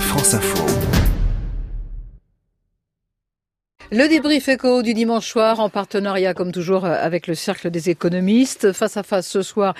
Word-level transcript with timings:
France 0.00 0.34
Info. 0.34 0.95
Le 3.92 4.08
débrief 4.08 4.48
éco 4.48 4.82
du 4.82 4.94
dimanche 4.94 5.28
soir 5.28 5.60
en 5.60 5.68
partenariat 5.68 6.34
comme 6.34 6.50
toujours 6.50 6.84
avec 6.84 7.28
le 7.28 7.36
Cercle 7.36 7.70
des 7.70 7.88
économistes. 7.88 8.72
Face 8.72 8.96
à 8.96 9.04
face 9.04 9.28
ce 9.28 9.42
soir, 9.42 9.74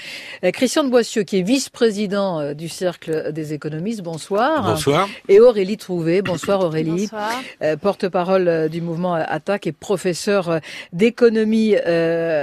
euh, 0.45 0.52
Christian 0.52 0.84
de 0.84 0.90
Boissieu 0.90 1.25
qui 1.25 1.38
est 1.38 1.43
vice-président 1.43 2.38
euh, 2.38 2.54
du 2.54 2.69
Cercle 2.69 3.32
des 3.32 3.53
économistes. 3.53 4.03
Bonsoir. 4.03 4.62
Bonsoir. 4.62 5.09
Et 5.29 5.41
Aurélie 5.41 5.77
Trouvé. 5.77 6.23
Bonsoir 6.23 6.61
Aurélie. 6.61 7.09
Bonsoir. 7.09 7.42
Euh, 7.62 7.77
porte-parole 7.77 8.69
du 8.69 8.80
mouvement 8.80 9.14
Attaque 9.14 9.66
et 9.66 9.73
professeur 9.73 10.61
d'économie, 10.93 11.75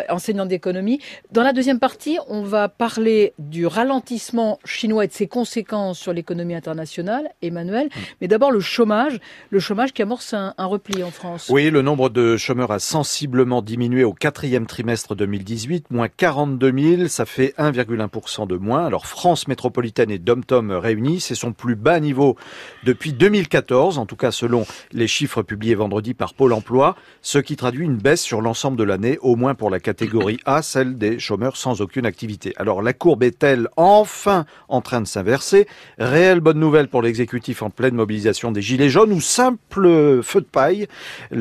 enseignant 0.09 0.45
d'économie. 0.45 1.00
Dans 1.32 1.43
la 1.43 1.54
deuxième 1.54 1.80
partie, 1.80 2.18
on 2.27 2.41
va 2.41 2.68
parler 2.68 3.34
du 3.39 3.68
ralentissement 3.68 4.59
chinois 4.66 5.05
et 5.05 5.07
de 5.07 5.14
ses 5.14 5.27
conséquences 5.27 5.98
sur 5.98 6.11
l'économie 6.11 6.55
internationale. 6.55 7.30
Emmanuel. 7.41 7.88
Mais 8.20 8.27
d'abord 8.27 8.52
le 8.52 8.59
chômage. 8.59 9.17
Le 9.50 9.59
chômage 9.61 9.94
qui 9.94 10.02
amorce 10.02 10.34
un, 10.34 10.53
un 10.58 10.66
repli 10.66 11.03
en 11.03 11.11
France. 11.11 11.50
Oui, 11.53 11.62
le 11.70 11.81
nombre 11.81 12.09
de 12.09 12.35
chômeurs 12.38 12.72
a 12.72 12.80
sensiblement 12.80 13.62
diminué 13.62 14.03
au 14.03 14.13
quatrième 14.13 14.66
trimestre 14.66 15.16
2018, 15.16 15.91
moins 15.91 16.08
42 16.08 16.98
000, 16.98 17.08
ça 17.08 17.26
fait 17.26 17.53
1,1% 17.58 18.48
de 18.48 18.55
moins. 18.55 18.86
Alors 18.86 19.05
France 19.05 19.48
métropolitaine 19.48 20.09
et 20.09 20.17
Dom-Tom 20.17 20.72
réunis, 20.72 21.20
c'est 21.20 21.36
son 21.36 21.53
plus 21.53 21.76
bas 21.76 21.99
niveau 21.99 22.38
depuis 22.84 23.13
2014, 23.13 23.98
en 23.98 24.05
tout 24.05 24.16
cas 24.16 24.31
selon 24.31 24.66
les 24.91 25.08
chiffres 25.08 25.41
publiés 25.44 25.76
vendredi 25.76 26.13
par 26.13 26.34
Pôle 26.34 26.53
Emploi, 26.53 26.95
ce 27.22 27.38
qui 27.38 27.55
traduit 27.55 27.86
une 27.86 27.98
baisse 27.98 28.22
sur 28.22 28.41
l'ensemble 28.41 28.77
de 28.77 28.84
l'année, 28.84 29.17
au 29.22 29.36
moins 29.36 29.53
pour 29.53 29.70
la 29.70 29.80
catégorie 29.80 30.39
A, 30.45 30.61
celle 30.61 30.98
des 30.98 31.20
chômeurs 31.20 31.58
sans 31.58 31.81
aucune 31.81 32.05
activité. 32.05 32.53
Alors 32.58 32.81
la 32.81 32.94
courbe 32.94 33.23
est-elle 33.23 33.67
enfin 33.77 34.45
en 34.70 34.81
train 34.81 35.02
de 35.02 35.08
s'inverser? 35.08 35.67
Réelle 35.98 36.39
bonne 36.39 36.59
nouvelle 36.59 36.88
pour 36.88 37.02
l'exécutif 37.02 37.61
en 37.61 37.70
pleine 37.70 37.95
mobilisation 37.95 38.52
des 38.52 38.61
Gilets 38.61 38.89
jaunes 38.89 39.14
ou 39.14 39.22
simple 39.22 40.22
feu 40.23 40.41
de 40.41 40.47
paille? 40.52 40.88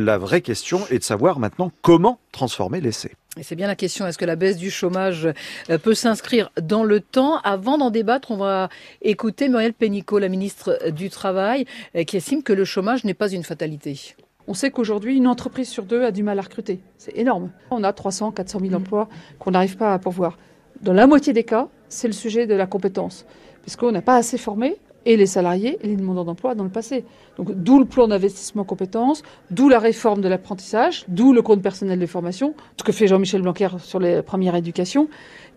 La 0.02 0.18
vraie 0.18 0.40
question 0.40 0.80
est 0.90 0.98
de 0.98 1.04
savoir 1.04 1.38
maintenant 1.38 1.70
comment 1.82 2.18
transformer 2.32 2.80
l'essai. 2.80 3.12
Et 3.38 3.42
c'est 3.42 3.56
bien 3.56 3.66
la 3.66 3.76
question, 3.76 4.06
est-ce 4.06 4.18
que 4.18 4.26
la 4.26 4.36
baisse 4.36 4.58
du 4.58 4.70
chômage 4.70 5.26
euh, 5.70 5.78
peut 5.78 5.94
s'inscrire 5.94 6.50
dans 6.60 6.84
le 6.84 7.00
temps? 7.00 7.38
Avant 7.44 7.78
d'en 7.78 7.90
débattre, 7.90 8.30
on 8.30 8.36
va 8.36 8.68
écouter 9.00 9.48
Muriel 9.48 9.72
Pénicaud, 9.72 10.18
la 10.18 10.28
ministre 10.28 10.90
du 10.90 11.08
Travail, 11.08 11.64
euh, 11.96 12.04
qui 12.04 12.18
estime 12.18 12.42
que 12.42 12.52
le 12.52 12.66
chômage 12.66 13.04
n'est 13.04 13.14
pas 13.14 13.30
une 13.32 13.42
fatalité. 13.42 14.14
On 14.46 14.54
sait 14.54 14.70
qu'aujourd'hui, 14.70 15.16
une 15.16 15.28
entreprise 15.28 15.68
sur 15.68 15.84
deux 15.84 16.02
a 16.02 16.10
du 16.10 16.22
mal 16.22 16.38
à 16.38 16.42
recruter. 16.42 16.80
C'est 16.98 17.16
énorme. 17.16 17.50
On 17.70 17.84
a 17.84 17.92
300, 17.92 18.32
400 18.32 18.58
000 18.60 18.74
emplois 18.74 19.08
qu'on 19.38 19.52
n'arrive 19.52 19.76
pas 19.76 19.94
à 19.94 19.98
pourvoir. 19.98 20.36
Dans 20.82 20.92
la 20.92 21.06
moitié 21.06 21.32
des 21.32 21.44
cas, 21.44 21.68
c'est 21.88 22.08
le 22.08 22.12
sujet 22.12 22.46
de 22.46 22.54
la 22.54 22.66
compétence. 22.66 23.24
Puisqu'on 23.62 23.92
n'a 23.92 24.02
pas 24.02 24.16
assez 24.16 24.36
formé, 24.36 24.76
et 25.04 25.16
les 25.16 25.26
salariés 25.26 25.78
et 25.82 25.86
les 25.88 25.96
demandeurs 25.96 26.24
d'emploi 26.24 26.54
dans 26.54 26.64
le 26.64 26.70
passé. 26.70 27.04
Donc 27.36 27.52
d'où 27.52 27.78
le 27.78 27.84
plan 27.84 28.08
d'investissement 28.08 28.64
compétences, 28.64 29.22
d'où 29.50 29.68
la 29.68 29.78
réforme 29.78 30.20
de 30.20 30.28
l'apprentissage, 30.28 31.04
d'où 31.08 31.32
le 31.32 31.42
compte 31.42 31.62
personnel 31.62 31.98
de 31.98 32.06
formation, 32.06 32.54
ce 32.78 32.84
que 32.84 32.92
fait 32.92 33.06
Jean-Michel 33.06 33.42
Blanquer 33.42 33.68
sur 33.78 33.98
les 33.98 34.22
premières 34.22 34.56
éducations. 34.56 35.08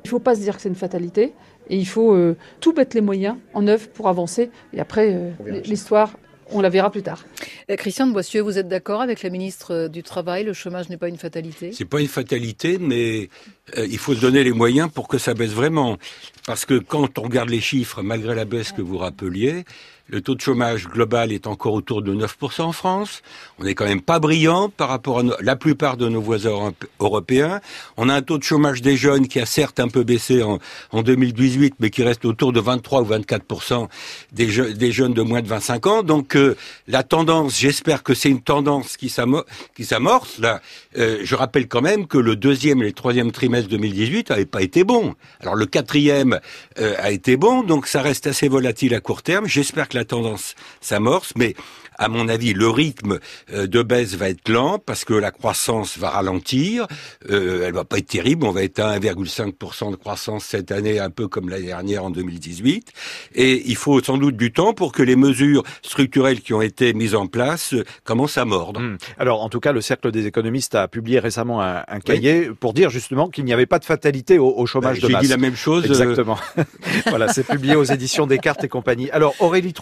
Il 0.04 0.08
ne 0.08 0.10
faut 0.10 0.20
pas 0.20 0.36
se 0.36 0.42
dire 0.42 0.56
que 0.56 0.62
c'est 0.62 0.70
une 0.70 0.76
fatalité 0.76 1.34
et 1.70 1.78
il 1.78 1.88
faut 1.88 2.14
euh, 2.14 2.36
tout 2.60 2.74
mettre 2.74 2.96
les 2.96 3.02
moyens 3.02 3.38
en 3.54 3.68
œuvre 3.68 3.88
pour 3.90 4.08
avancer. 4.08 4.52
Et 4.74 4.80
après, 4.80 5.14
euh, 5.14 5.32
l'histoire 5.64 6.16
on 6.52 6.62
la 6.62 6.70
verra 6.70 6.92
plus 6.92 7.04
tard. 7.04 7.24
Euh, 7.70 7.76
Christian 7.76 8.08
de 8.08 8.14
Boissieu, 8.14 8.42
vous 8.42 8.58
êtes 8.58 8.68
d'accord 8.68 9.02
avec 9.02 9.24
la 9.24 9.30
ministre 9.30 9.88
du 9.88 10.04
Travail 10.04 10.44
Le 10.44 10.54
chômage 10.54 10.90
n'est 10.90 10.98
pas 10.98 11.10
une 11.10 11.18
fatalité? 11.18 11.72
C'est 11.74 11.86
pas 11.86 12.02
une 12.02 12.08
fatalité, 12.08 12.78
mais 12.80 13.30
euh, 13.78 13.88
il 13.90 13.98
faut 13.98 14.14
se 14.14 14.22
donner 14.22 14.44
les 14.44 14.52
moyens 14.52 14.90
pour 14.92 15.08
que 15.08 15.18
ça 15.18 15.34
baisse 15.34 15.52
vraiment. 15.52 15.98
Parce 16.46 16.66
que 16.66 16.78
quand 16.80 17.18
on 17.20 17.24
regarde 17.24 17.50
les 17.50 17.62
chiffres, 17.62 18.02
malgré 18.02 18.36
la 18.36 18.46
baisse 18.46 18.72
que 18.72 18.82
vous 18.82 18.98
rappeliez, 18.98 19.66
le 20.08 20.22
taux 20.22 20.36
de 20.36 20.42
chômage 20.42 20.88
global 20.88 21.32
est 21.32 21.48
encore 21.48 21.74
autour 21.74 22.02
de 22.02 22.14
9% 22.14 22.62
en 22.62 22.72
France. 22.72 23.24
On 23.58 23.64
n'est 23.64 23.74
quand 23.74 23.86
même 23.86 24.02
pas 24.02 24.20
brillant 24.20 24.70
par 24.70 24.90
rapport 24.90 25.20
à 25.20 25.24
la 25.42 25.56
plupart 25.56 25.98
de 25.98 26.08
nos 26.08 26.22
voisins 26.22 26.74
européens. 27.00 27.60
On 27.98 28.08
a 28.10 28.14
un 28.14 28.22
taux 28.22 28.38
de 28.38 28.44
chômage 28.44 28.82
des 28.82 28.98
jeunes 28.98 29.28
qui 29.28 29.40
a 29.40 29.46
certes 29.46 29.80
un 29.80 29.88
peu 29.88 30.04
baissé 30.04 30.44
en, 30.44 30.60
en 30.92 31.02
2018, 31.02 31.76
mais 31.80 31.90
qui 31.90 32.04
reste 32.04 32.24
autour 32.26 32.54
de 32.54 32.60
23 32.60 33.02
ou 33.02 33.06
24% 33.06 33.88
des, 34.32 34.74
des, 34.74 34.92
jeunes 34.92 35.14
de 35.14 35.22
moins 35.24 35.42
de 35.42 35.48
25 35.48 35.88
ans. 35.88 36.04
Donc 36.04 36.36
euh, 36.36 36.56
la 36.88 37.02
tendance, 37.02 37.60
j'espère 37.60 38.04
que 38.04 38.14
c'est 38.14 38.30
une 38.30 38.42
tendance 38.42 38.98
qui 38.98 39.10
s'amorce. 39.10 40.38
Là, 40.38 40.62
euh, 40.98 41.20
je 41.24 41.36
rappelle 41.36 41.68
quand 41.68 41.82
même 41.82 42.06
que 42.06 42.20
le 42.20 42.36
deuxième 42.36 42.82
et 42.84 42.86
le 42.86 42.94
troisième 42.94 43.32
trimestre 43.32 43.70
2018 43.70 44.30
n'avaient 44.30 44.46
pas 44.46 44.62
été 44.62 44.84
bons. 44.84 45.16
Alors 45.40 45.56
le 45.56 45.66
quatrième 45.66 46.40
euh, 46.80 46.94
a 47.00 47.10
été 47.10 47.38
bon, 47.38 47.64
donc 47.64 47.88
ça 47.88 48.04
reste 48.04 48.28
assez 48.28 48.48
volatile 48.48 48.94
à 48.94 49.00
court 49.00 49.24
terme. 49.24 49.48
J'espère 49.48 49.90
que 49.90 49.95
la 49.96 50.06
tendance 50.06 50.56
s'amorce, 50.82 51.34
mais 51.36 51.56
à 51.98 52.10
mon 52.10 52.28
avis, 52.28 52.54
le 52.54 52.70
rythme 52.70 53.20
euh, 53.54 53.68
de 53.68 53.82
baisse 53.82 54.16
va 54.16 54.30
être 54.30 54.50
lent 54.50 54.80
parce 54.80 55.06
que 55.06 55.14
la 55.14 55.32
croissance 55.32 55.98
va 55.98 56.10
ralentir. 56.10 56.88
Euh, 57.30 57.66
elle 57.66 57.74
va 57.74 57.86
pas 57.86 57.98
être 57.98 58.08
terrible. 58.08 58.46
On 58.46 58.52
va 58.52 58.64
être 58.64 58.80
à 58.80 58.98
1,5% 59.00 59.92
de 59.92 59.96
croissance 59.96 60.46
cette 60.46 60.72
année, 60.72 61.00
un 61.00 61.10
peu 61.10 61.28
comme 61.28 61.50
l'année 61.50 61.68
dernière 61.68 62.04
en 62.04 62.10
2018. 62.10 62.92
Et 63.36 63.64
il 63.66 63.76
faut 63.76 64.02
sans 64.02 64.18
doute 64.18 64.36
du 64.36 64.52
temps 64.52 64.74
pour 64.74 64.92
que 64.92 65.04
les 65.04 65.16
mesures 65.16 65.64
structurelles 65.82 66.42
qui 66.42 66.54
ont 66.54 66.62
été 66.62 66.94
mises 66.94 67.16
en 67.16 67.28
place 67.28 67.74
euh, 67.74 67.86
commencent 68.04 68.38
à 68.38 68.46
mordre. 68.46 68.82
Hmm. 68.82 68.98
Alors, 69.18 69.42
en 69.42 69.50
tout 69.50 69.60
cas, 69.60 69.72
le 69.72 69.82
Cercle 69.82 70.12
des 70.12 70.28
économistes 70.28 70.76
a 70.76 70.88
publié 70.88 71.20
récemment 71.20 71.62
un, 71.62 71.84
un 71.88 72.00
cahier 72.00 72.50
pour 72.60 72.74
dire 72.74 72.90
justement 72.90 73.30
qu'il 73.30 73.46
n'y 73.46 73.54
avait 73.54 73.66
pas 73.66 73.80
de 73.80 73.86
fatalité 73.86 74.38
au, 74.38 74.50
au 74.50 74.66
chômage 74.66 75.00
ben, 75.00 75.08
de 75.08 75.14
masse. 75.14 75.22
J'ai 75.22 75.28
dit 75.28 75.32
la 75.32 75.38
même 75.38 75.56
chose. 75.56 75.86
Exactement. 75.86 76.38
voilà, 77.08 77.32
c'est 77.32 77.48
publié 77.48 77.76
aux 77.76 77.84
éditions 77.84 78.28
Descartes 78.28 78.64
et 78.64 78.68
compagnie. 78.68 79.10
Alors, 79.12 79.34
Aurélie 79.40 79.74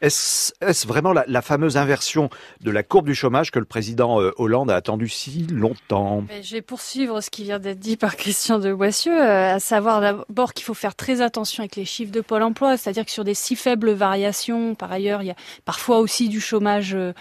Est-ce 0.00 0.52
est 0.60 0.86
vraiment 0.86 1.12
la, 1.12 1.24
la 1.26 1.42
fameuse 1.42 1.76
inversion 1.76 2.30
de 2.60 2.70
la 2.70 2.82
courbe 2.82 3.06
du 3.06 3.14
chômage 3.14 3.50
que 3.50 3.58
le 3.58 3.64
président 3.64 4.20
euh, 4.20 4.32
Hollande 4.36 4.70
a 4.70 4.76
attendu 4.76 5.08
si 5.08 5.46
longtemps? 5.50 6.24
Je 6.42 6.54
vais 6.54 6.62
poursuivre 6.62 7.20
ce 7.20 7.30
qui 7.30 7.42
vient 7.44 7.58
d'être 7.58 7.78
dit 7.78 7.96
par 7.96 8.16
Christian 8.20 8.58
de 8.58 8.72
Boissieu, 8.72 9.12
euh, 9.12 9.54
à 9.54 9.60
savoir 9.60 10.00
d'abord 10.00 10.54
qu'il 10.54 10.64
faut 10.64 10.74
faire 10.74 10.94
très 10.94 11.20
attention 11.20 11.62
avec 11.62 11.76
les 11.76 11.84
chiffres 11.84 12.12
de 12.12 12.20
Pôle 12.20 12.42
emploi, 12.42 12.76
c'est-à-dire 12.76 13.04
que 13.04 13.10
sur 13.10 13.24
des 13.24 13.34
si 13.34 13.56
faibles 13.56 13.92
variations, 13.92 14.74
par 14.74 14.92
ailleurs, 14.92 15.22
il 15.22 15.26
y 15.26 15.30
a 15.30 15.36
parfois 15.64 15.98
aussi 15.98 16.28
du 16.28 16.40
chômage 16.40 16.94
euh, 16.94 17.12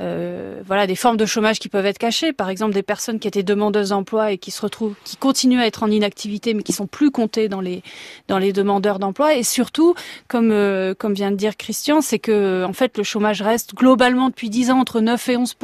euh, 0.00 0.62
voilà, 0.66 0.86
des 0.86 0.94
formes 0.94 1.16
de 1.16 1.24
chômage 1.24 1.58
qui 1.58 1.68
peuvent 1.70 1.86
être 1.86 1.98
cachées. 1.98 2.32
Par 2.32 2.50
exemple, 2.50 2.74
des 2.74 2.82
personnes 2.82 3.18
qui 3.18 3.28
étaient 3.28 3.42
demandeuses 3.42 3.90
d'emploi 3.90 4.32
et 4.32 4.38
qui 4.38 4.50
se 4.50 4.60
retrouvent, 4.60 4.94
qui 5.04 5.16
continuent 5.16 5.60
à 5.60 5.66
être 5.66 5.82
en 5.82 5.90
inactivité, 5.90 6.52
mais 6.52 6.62
qui 6.62 6.74
sont 6.74 6.86
plus 6.86 7.10
comptées 7.10 7.48
dans 7.48 7.62
les 7.62 7.82
dans 8.28 8.38
les 8.38 8.52
demandeurs 8.52 8.98
d'emploi. 8.98 9.34
Et 9.34 9.42
surtout, 9.42 9.94
comme 10.28 10.50
euh, 10.50 10.94
comme 10.94 11.14
vient 11.14 11.30
de 11.30 11.36
dire 11.36 11.56
Christian, 11.56 11.75
c'est 12.00 12.18
que 12.18 12.64
en 12.64 12.72
fait 12.72 12.96
le 12.98 13.04
chômage 13.04 13.42
reste 13.42 13.74
globalement 13.74 14.28
depuis 14.28 14.50
10 14.50 14.70
ans 14.70 14.80
entre 14.80 15.00
9 15.00 15.28
et 15.28 15.36
11 15.36 15.54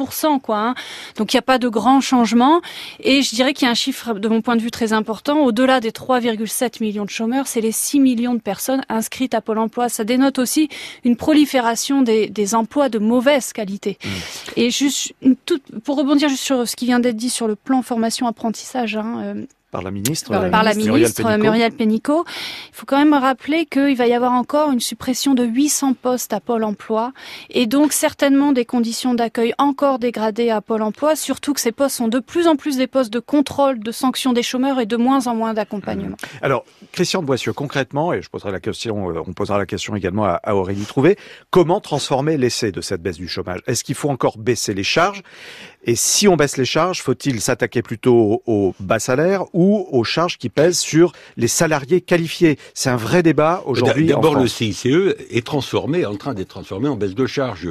quoi. 0.41 0.57
Hein. 0.57 0.75
Donc 1.17 1.33
il 1.33 1.37
n'y 1.37 1.39
a 1.39 1.43
pas 1.43 1.57
de 1.57 1.67
grands 1.67 2.01
changements. 2.01 2.61
Et 2.99 3.21
je 3.21 3.35
dirais 3.35 3.53
qu'il 3.53 3.65
y 3.65 3.69
a 3.69 3.71
un 3.71 3.75
chiffre 3.75 4.13
de 4.13 4.27
mon 4.27 4.41
point 4.41 4.55
de 4.55 4.61
vue 4.61 4.71
très 4.71 4.93
important. 4.93 5.39
Au-delà 5.39 5.79
des 5.79 5.91
3,7 5.91 6.81
millions 6.81 7.05
de 7.05 7.09
chômeurs, 7.09 7.47
c'est 7.47 7.61
les 7.61 7.71
6 7.71 7.99
millions 7.99 8.33
de 8.33 8.41
personnes 8.41 8.83
inscrites 8.89 9.33
à 9.33 9.41
Pôle 9.41 9.59
Emploi. 9.59 9.89
Ça 9.89 10.03
dénote 10.03 10.39
aussi 10.39 10.69
une 11.03 11.15
prolifération 11.15 12.01
des, 12.01 12.27
des 12.27 12.55
emplois 12.55 12.89
de 12.89 12.99
mauvaise 12.99 13.53
qualité. 13.53 13.97
Mmh. 14.03 14.09
Et 14.57 14.69
juste 14.71 15.13
pour 15.83 15.97
rebondir 15.97 16.29
juste 16.29 16.43
sur 16.43 16.67
ce 16.67 16.75
qui 16.75 16.85
vient 16.85 16.99
d'être 16.99 17.15
dit 17.15 17.29
sur 17.29 17.47
le 17.47 17.55
plan 17.55 17.81
formation-apprentissage, 17.81 18.95
hein, 18.97 19.17
euh, 19.19 19.45
par 19.73 19.81
la 19.81 19.89
ministre, 19.89 20.29
par, 20.29 20.63
la 20.63 20.75
ministre 20.75 21.37
Muriel 21.37 21.71
Pénicaud. 21.71 22.23
Il 22.27 22.75
faut 22.75 22.85
quand 22.85 22.99
même 22.99 23.15
rappeler 23.15 23.65
qu'il 23.65 23.97
va 23.97 24.05
y 24.05 24.13
avoir 24.13 24.31
encore 24.33 24.71
une 24.71 24.79
suppression 24.79 25.33
de 25.33 25.43
800 25.43 25.95
postes 25.95 26.31
à 26.31 26.39
Pôle 26.39 26.63
Emploi 26.63 27.11
et 27.49 27.65
donc 27.65 27.91
certainement 27.91 28.51
des 28.51 28.65
conditions 28.65 29.15
d'accueil 29.15 29.53
encore 29.57 29.97
dégradées 29.97 30.51
à 30.51 30.61
Pôle 30.61 30.83
Emploi, 30.83 31.15
surtout 31.15 31.53
que 31.53 31.59
ces 31.59 31.71
postes 31.71 31.97
sont 31.97 32.07
de 32.07 32.19
plus 32.19 32.47
en 32.47 32.55
plus 32.55 32.77
des 32.77 32.85
postes 32.85 33.11
de 33.11 33.19
contrôle, 33.19 33.79
de 33.79 33.91
sanction 33.91 34.31
des 34.31 34.43
chômeurs 34.43 34.79
et 34.79 34.85
de 34.85 34.95
moins 34.95 35.25
en 35.25 35.33
moins 35.33 35.55
d'accompagnement. 35.55 36.17
Mmh. 36.17 36.43
Alors, 36.43 36.65
Christian 36.91 37.21
de 37.21 37.25
Boissieu, 37.25 37.51
concrètement, 37.51 38.13
et 38.13 38.21
je 38.21 38.29
poserai 38.29 38.51
la 38.51 38.59
question, 38.59 39.09
euh, 39.09 39.23
on 39.25 39.33
posera 39.33 39.57
la 39.57 39.65
question 39.65 39.95
également 39.95 40.25
à 40.25 40.53
Aurélie 40.53 40.85
Trouvé, 40.85 41.17
comment 41.49 41.81
transformer 41.81 42.37
l'essai 42.37 42.71
de 42.71 42.81
cette 42.81 43.01
baisse 43.01 43.17
du 43.17 43.27
chômage? 43.27 43.61
Est-ce 43.65 43.83
qu'il 43.83 43.95
faut 43.95 44.09
encore 44.09 44.37
baisser 44.37 44.75
les 44.75 44.83
charges? 44.83 45.23
Et 45.85 45.95
si 45.95 46.27
on 46.27 46.35
baisse 46.37 46.57
les 46.57 46.65
charges, 46.65 47.01
faut-il 47.01 47.41
s'attaquer 47.41 47.81
plutôt 47.81 48.41
aux 48.45 48.73
bas 48.79 48.99
salaires 48.99 49.43
ou 49.53 49.85
aux 49.91 50.03
charges 50.03 50.37
qui 50.37 50.49
pèsent 50.49 50.79
sur 50.79 51.11
les 51.35 51.49
salariés 51.49 51.99
qualifiés? 51.99 52.57
C'est 52.73 52.89
un 52.89 52.95
vrai 52.95 53.21
débat 53.21 53.63
aujourd'hui. 53.65 54.07
D'abord, 54.07 54.35
le 54.35 54.47
CICE 54.47 54.85
est 54.85 55.45
transformé, 55.45 56.05
en 56.05 56.15
train 56.15 56.33
d'être 56.33 56.49
transformé 56.49 56.87
en 56.87 56.95
baisse 56.95 57.15
de 57.15 57.25
charges. 57.25 57.67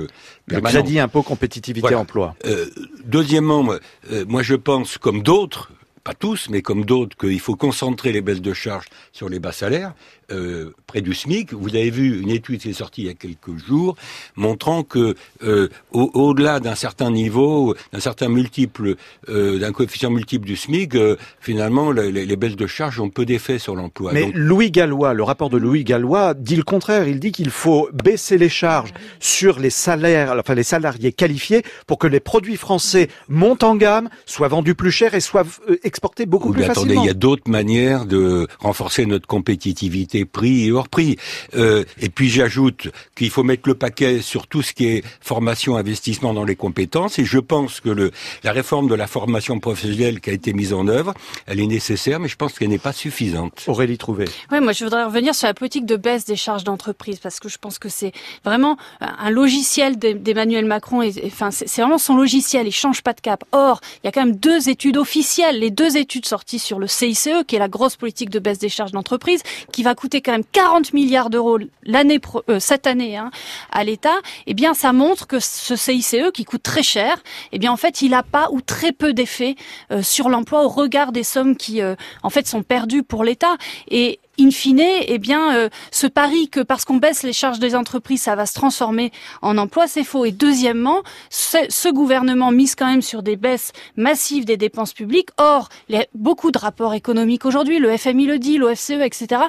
Le 0.47 0.61
crédit 0.61 0.99
impôt 0.99 1.23
compétitivité 1.23 1.95
emploi. 1.95 2.35
Euh, 2.47 2.67
deuxièmement, 3.05 3.67
euh, 4.11 4.25
moi 4.29 4.43
je 4.43 4.55
pense, 4.55 4.99
comme 4.99 5.23
d'autres, 5.23 5.71
pas 6.05 6.15
tous, 6.15 6.49
mais 6.51 6.63
comme 6.63 6.85
d'autres, 6.85 7.17
qu'il 7.17 7.41
faut 7.41 7.57
concentrer 7.57 8.13
les 8.13 8.21
baisses 8.21 8.43
de 8.43 8.53
charges 8.53 8.87
sur 9.13 9.29
les 9.29 9.39
bas 9.39 9.53
salaires. 9.53 9.95
Euh, 10.31 10.73
près 10.87 11.01
du 11.01 11.15
SMIC. 11.15 11.53
Vous 11.53 11.71
avez 11.71 11.91
vu 11.91 12.21
une 12.21 12.31
étude 12.31 12.61
qui 12.61 12.71
est 12.71 12.75
sortie 12.75 13.03
il 13.03 13.07
y 13.07 13.11
a 13.11 13.15
quelques 13.15 13.57
jours 13.57 13.97
montrant 14.37 14.83
que 14.83 15.15
euh, 15.43 15.69
au-delà 15.93 16.61
d'un 16.61 16.75
certain 16.75 17.11
niveau, 17.11 17.75
d'un 17.93 18.01
certain 18.01 18.29
multiple, 18.29 18.97
euh, 19.29 19.59
d'un 19.59 19.73
coefficient 19.73 20.11
multiple 20.11 20.47
du 20.47 20.57
SMIC, 20.57 20.95
finalement 21.41 21.91
les, 21.91 22.13
les, 22.13 22.37
baisses 22.37 22.57
de 22.57 22.67
charges 22.67 23.01
ont 23.01 23.09
peu 23.09 23.25
d'effet 23.25 23.59
sur 23.59 23.75
l'emploi. 23.75 24.13
Mais 24.13 24.31
Louis 24.35 24.71
Gallois, 24.71 25.15
le 25.15 25.23
rapport 25.23 25.51
de 25.51 25.59
Louis 25.59 25.85
Gallois 25.85 26.35
dit 26.35 26.57
le 26.57 26.63
contraire. 26.63 27.09
Il 27.09 27.21
dit 27.21 27.33
qu'il 27.33 27.51
faut 27.51 27.89
baisser 27.93 28.39
les 28.39 28.49
charges 28.49 28.93
sur 29.19 29.59
les 29.59 29.71
salaires, 29.71 30.35
enfin 30.39 30.55
les 30.55 30.63
salariés 30.63 31.13
qualifiés, 31.13 31.63
pour 31.87 31.99
que 31.99 32.07
les 32.07 32.21
produits 32.21 32.57
français 32.57 33.09
montent 33.29 33.65
en 33.65 33.77
gamme, 33.77 34.09
soient 34.27 34.49
vendus 34.49 34.75
plus 34.75 34.93
cher 34.93 35.15
et 35.15 35.21
soient 35.21 35.45
exportés 35.83 36.27
beaucoup 36.27 36.53
plus 36.53 36.65
facilement. 36.65 36.93
Attendez, 36.93 37.07
il 37.07 37.07
y 37.07 37.11
a 37.11 37.15
d'autres 37.15 37.51
manières 37.51 38.07
de 38.07 38.47
renforcer 38.61 39.07
notre 39.07 39.27
compétitivité 39.27 40.12
prix 40.25 40.67
et 40.67 40.73
hors 40.73 40.89
prix. 40.89 41.17
Euh, 41.55 41.85
et 42.01 42.09
puis 42.09 42.29
j'ajoute 42.29 42.89
qu'il 43.17 43.31
faut 43.31 43.43
mettre 43.43 43.69
le 43.69 43.75
paquet 43.75 44.23
sur 44.23 44.47
tout 44.47 44.63
ce 44.63 44.73
qui 44.73 44.87
est 44.87 45.05
formation, 45.21 45.77
investissement 45.77 46.33
dans 46.35 46.45
les 46.45 46.57
compétences. 46.57 47.19
Et 47.19 47.25
je 47.25 47.39
pense 47.39 47.81
que 47.81 47.89
le, 47.89 48.11
la 48.45 48.53
réforme 48.53 48.89
de 48.89 48.95
la 48.95 49.07
formation 49.07 49.59
professionnelle 49.61 50.21
qui 50.21 50.31
a 50.31 50.33
été 50.33 50.53
mise 50.53 50.73
en 50.73 50.89
œuvre, 50.89 51.15
elle 51.47 51.61
est 51.61 51.67
nécessaire, 51.67 52.21
mais 52.21 52.29
je 52.29 52.37
pense 52.37 52.59
qu'elle 52.59 52.69
n'est 52.69 52.79
pas 52.79 52.93
suffisante. 52.93 53.65
Aurélie 53.67 53.99
Trouvé. 53.99 54.25
Oui, 54.51 54.61
moi 54.61 54.73
je 54.73 54.85
voudrais 54.85 55.05
revenir 55.05 55.35
sur 55.35 55.47
la 55.47 55.55
politique 55.55 55.87
de 55.87 55.97
baisse 55.97 56.25
des 56.25 56.37
charges 56.37 56.65
d'entreprise 56.65 57.19
parce 57.19 57.41
que 57.41 57.49
je 57.49 57.59
pense 57.59 57.79
que 57.79 57.89
c'est 57.89 58.13
vraiment 58.45 58.77
un 59.01 59.31
logiciel 59.31 59.99
d'Emmanuel 59.99 60.65
Macron. 60.65 61.03
Et, 61.03 61.13
enfin, 61.27 61.51
c'est 61.51 61.81
vraiment 61.81 61.99
son 61.99 62.17
logiciel. 62.17 62.67
Il 62.67 62.73
change 62.73 63.03
pas 63.03 63.13
de 63.13 63.21
cap. 63.21 63.45
Or, 63.53 63.81
il 64.03 64.07
y 64.07 64.09
a 64.09 64.13
quand 64.13 64.25
même 64.25 64.37
deux 64.37 64.69
études 64.69 64.97
officielles, 64.97 65.59
les 65.59 65.71
deux 65.71 65.97
études 65.97 66.27
sorties 66.27 66.59
sur 66.59 66.79
le 66.79 66.87
CICE, 66.87 67.29
qui 67.47 67.57
est 67.57 67.59
la 67.59 67.69
grosse 67.69 67.97
politique 67.97 68.31
de 68.31 68.39
baisse 68.39 68.59
des 68.59 68.69
charges 68.69 68.93
d'entreprise, 68.93 69.43
qui 69.73 69.83
va 69.83 69.95
coûter 70.03 70.21
quand 70.21 70.33
même 70.33 70.43
40 70.51 70.95
milliards 70.95 71.31
d'euros 71.31 71.61
l'année 71.85 72.21
euh, 72.49 72.59
cette 72.59 72.89
année 72.89 73.17
hein, 73.17 73.31
à 73.71 73.85
l'État. 73.85 74.17
Eh 74.49 74.55
bien, 74.55 74.75
ça 74.75 74.93
montre 74.93 75.29
que 75.29 75.39
ce 75.39 75.77
CICE, 75.77 76.33
qui 76.35 76.45
coûte 76.45 76.65
très 76.65 76.83
cher, 76.83 77.23
eh 77.53 77.61
bien 77.61 77.71
en 77.71 77.77
fait, 77.77 78.03
il 78.03 78.11
n'a 78.11 78.25
pas 78.25 78.49
ou 78.51 78.61
très 78.61 78.91
peu 78.91 79.13
d'effet 79.13 79.55
euh, 79.93 80.03
sur 80.03 80.29
l'emploi 80.29 80.65
au 80.65 80.69
regard 80.69 81.13
des 81.13 81.23
sommes 81.23 81.57
qui, 81.57 81.81
euh, 81.81 81.95
en 82.25 82.31
fait, 82.31 82.49
sont 82.49 82.65
perdues 82.65 83.05
pour 83.05 83.23
l'État. 83.23 83.57
Et 83.89 84.19
in 84.39 84.51
fine, 84.51 84.81
eh 84.81 85.19
bien, 85.19 85.55
euh, 85.57 85.69
ce 85.91 86.07
pari 86.07 86.49
que 86.49 86.61
parce 86.61 86.85
qu'on 86.85 86.97
baisse 86.97 87.23
les 87.23 87.33
charges 87.33 87.59
des 87.59 87.75
entreprises, 87.75 88.23
ça 88.23 88.35
va 88.35 88.47
se 88.47 88.55
transformer 88.55 89.13
en 89.43 89.59
emploi, 89.59 89.87
c'est 89.87 90.05
faux. 90.05 90.25
Et 90.25 90.33
deuxièmement, 90.33 91.03
ce, 91.31 91.93
gouvernement 91.93 92.51
mise 92.51 92.75
quand 92.75 92.87
même 92.87 93.03
sur 93.03 93.23
des 93.23 93.37
baisses 93.37 93.73
massives 93.97 94.45
des 94.45 94.57
dépenses 94.57 94.95
publiques. 94.95 95.29
Or, 95.37 95.69
il 95.89 95.97
y 95.97 95.99
a 95.99 96.07
beaucoup 96.15 96.51
de 96.51 96.59
rapports 96.59 96.95
économiques 96.95 97.45
aujourd'hui, 97.45 97.79
le 97.79 97.97
FMI 97.97 98.27
le 98.27 98.39
dit, 98.39 98.57
l'OFCE, 98.57 98.91
etc. 99.03 99.43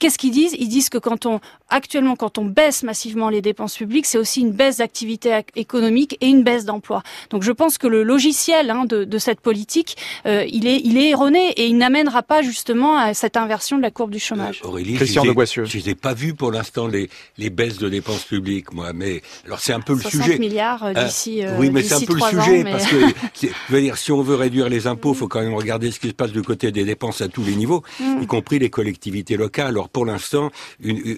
Qu'est-ce 0.00 0.18
qu'ils 0.18 0.32
disent? 0.32 0.56
Ils 0.58 0.68
disent 0.68 0.88
que 0.88 0.98
quand 0.98 1.26
on 1.26 1.40
actuellement, 1.70 2.16
quand 2.16 2.38
on 2.38 2.44
baisse 2.44 2.82
massivement 2.82 3.28
les 3.30 3.40
dépenses 3.40 3.76
publiques, 3.76 4.06
c'est 4.06 4.18
aussi 4.18 4.40
une 4.40 4.52
baisse 4.52 4.78
d'activité 4.78 5.40
économique 5.56 6.18
et 6.20 6.26
une 6.26 6.42
baisse 6.42 6.64
d'emploi. 6.64 7.02
Donc 7.30 7.42
je 7.42 7.52
pense 7.52 7.78
que 7.78 7.86
le 7.86 8.02
logiciel 8.02 8.70
hein, 8.70 8.84
de, 8.84 9.04
de, 9.04 9.18
cette 9.18 9.40
politique, 9.40 9.96
euh, 10.26 10.44
il, 10.48 10.66
est, 10.66 10.80
il 10.84 10.98
est 10.98 11.10
erroné 11.10 11.50
et 11.52 11.66
il 11.66 11.76
n'amènera 11.76 12.22
pas 12.22 12.42
justement 12.42 12.96
à 12.96 13.14
cette 13.14 13.36
inversion 13.36 13.76
de 13.76 13.82
la 13.82 13.90
courbe 13.90 14.10
du 14.10 14.18
chômage. 14.18 14.60
Euh, 14.64 14.68
Aurélie, 14.68 14.94
Christian 14.94 15.24
de 15.24 15.32
Boissieu. 15.32 15.64
Je 15.64 15.78
n'ai 15.78 15.94
pas 15.94 16.14
vu 16.14 16.34
pour 16.34 16.50
l'instant 16.50 16.86
les, 16.86 17.08
les 17.38 17.50
baisses 17.50 17.78
de 17.78 17.88
dépenses 17.88 18.24
publiques, 18.24 18.72
moi. 18.72 18.92
Mais 18.92 19.22
alors 19.46 19.60
c'est 19.60 19.72
un 19.72 19.80
peu 19.80 19.94
le 19.94 20.00
60 20.00 20.22
sujet. 20.22 20.38
milliards 20.38 20.84
euh, 20.84 20.94
d'ici. 20.94 21.44
Euh, 21.44 21.56
oui, 21.58 21.70
mais 21.70 21.82
c'est 21.82 21.94
un 21.94 22.00
peu 22.00 22.14
le 22.14 22.20
sujet 22.20 22.64
parce 22.64 22.86
que 22.86 22.96
je 23.42 23.48
veux 23.72 23.80
dire, 23.80 23.96
si 23.96 24.12
on 24.12 24.22
veut 24.22 24.34
réduire 24.34 24.68
les 24.68 24.86
impôts, 24.86 25.12
il 25.12 25.18
faut 25.18 25.28
quand 25.28 25.40
même 25.40 25.54
regarder 25.54 25.90
ce 25.90 26.00
qui 26.00 26.08
se 26.08 26.14
passe 26.14 26.32
du 26.32 26.42
côté 26.42 26.72
des 26.72 26.84
dépenses 26.84 27.20
à 27.20 27.28
tous 27.28 27.44
les 27.44 27.54
niveaux, 27.54 27.82
mm. 28.00 28.22
y 28.22 28.26
compris 28.26 28.58
les 28.58 28.70
collectivités 28.70 29.36
locales. 29.36 29.68
Alors 29.68 29.89
pour 29.92 30.06
l'instant, 30.06 30.50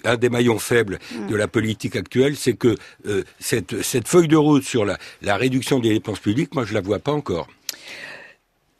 un 0.03 0.17
des 0.17 0.29
maillons 0.29 0.59
faibles 0.59 0.99
mm. 1.11 1.27
de 1.27 1.35
la 1.35 1.47
politique 1.47 1.95
actuelle, 1.95 2.35
c'est 2.35 2.53
que 2.53 2.75
euh, 3.07 3.23
cette, 3.39 3.81
cette 3.81 4.07
feuille 4.07 4.27
de 4.27 4.37
route 4.37 4.63
sur 4.63 4.85
la, 4.85 4.97
la 5.21 5.37
réduction 5.37 5.79
des 5.79 5.89
dépenses 5.89 6.19
publiques, 6.19 6.53
moi 6.55 6.65
je 6.65 6.73
la 6.73 6.81
vois 6.81 6.99
pas 6.99 7.11
encore. 7.11 7.47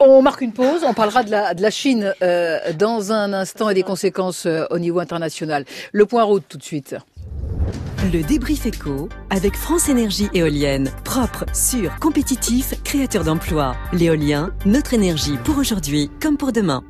On 0.00 0.22
marque 0.22 0.40
une 0.40 0.52
pause, 0.52 0.82
on 0.84 0.92
parlera 0.92 1.22
de 1.22 1.30
la, 1.30 1.54
de 1.54 1.62
la 1.62 1.70
Chine 1.70 2.12
euh, 2.20 2.72
dans 2.72 3.12
un 3.12 3.32
instant 3.32 3.70
et 3.70 3.74
des 3.74 3.84
conséquences 3.84 4.44
euh, 4.46 4.64
au 4.70 4.78
niveau 4.78 4.98
international. 4.98 5.64
Le 5.92 6.04
point 6.04 6.24
route 6.24 6.44
tout 6.48 6.58
de 6.58 6.64
suite. 6.64 6.96
Le 8.12 8.22
débrief 8.22 8.66
éco 8.66 9.08
avec 9.30 9.56
France 9.56 9.88
Énergie 9.88 10.28
Éolienne. 10.34 10.90
Propre, 11.04 11.46
sûr, 11.54 11.98
compétitif, 12.00 12.74
créateur 12.82 13.24
d'emplois. 13.24 13.76
L'éolien, 13.92 14.52
notre 14.66 14.92
énergie 14.92 15.38
pour 15.44 15.56
aujourd'hui 15.56 16.10
comme 16.20 16.36
pour 16.36 16.52
demain. 16.52 16.84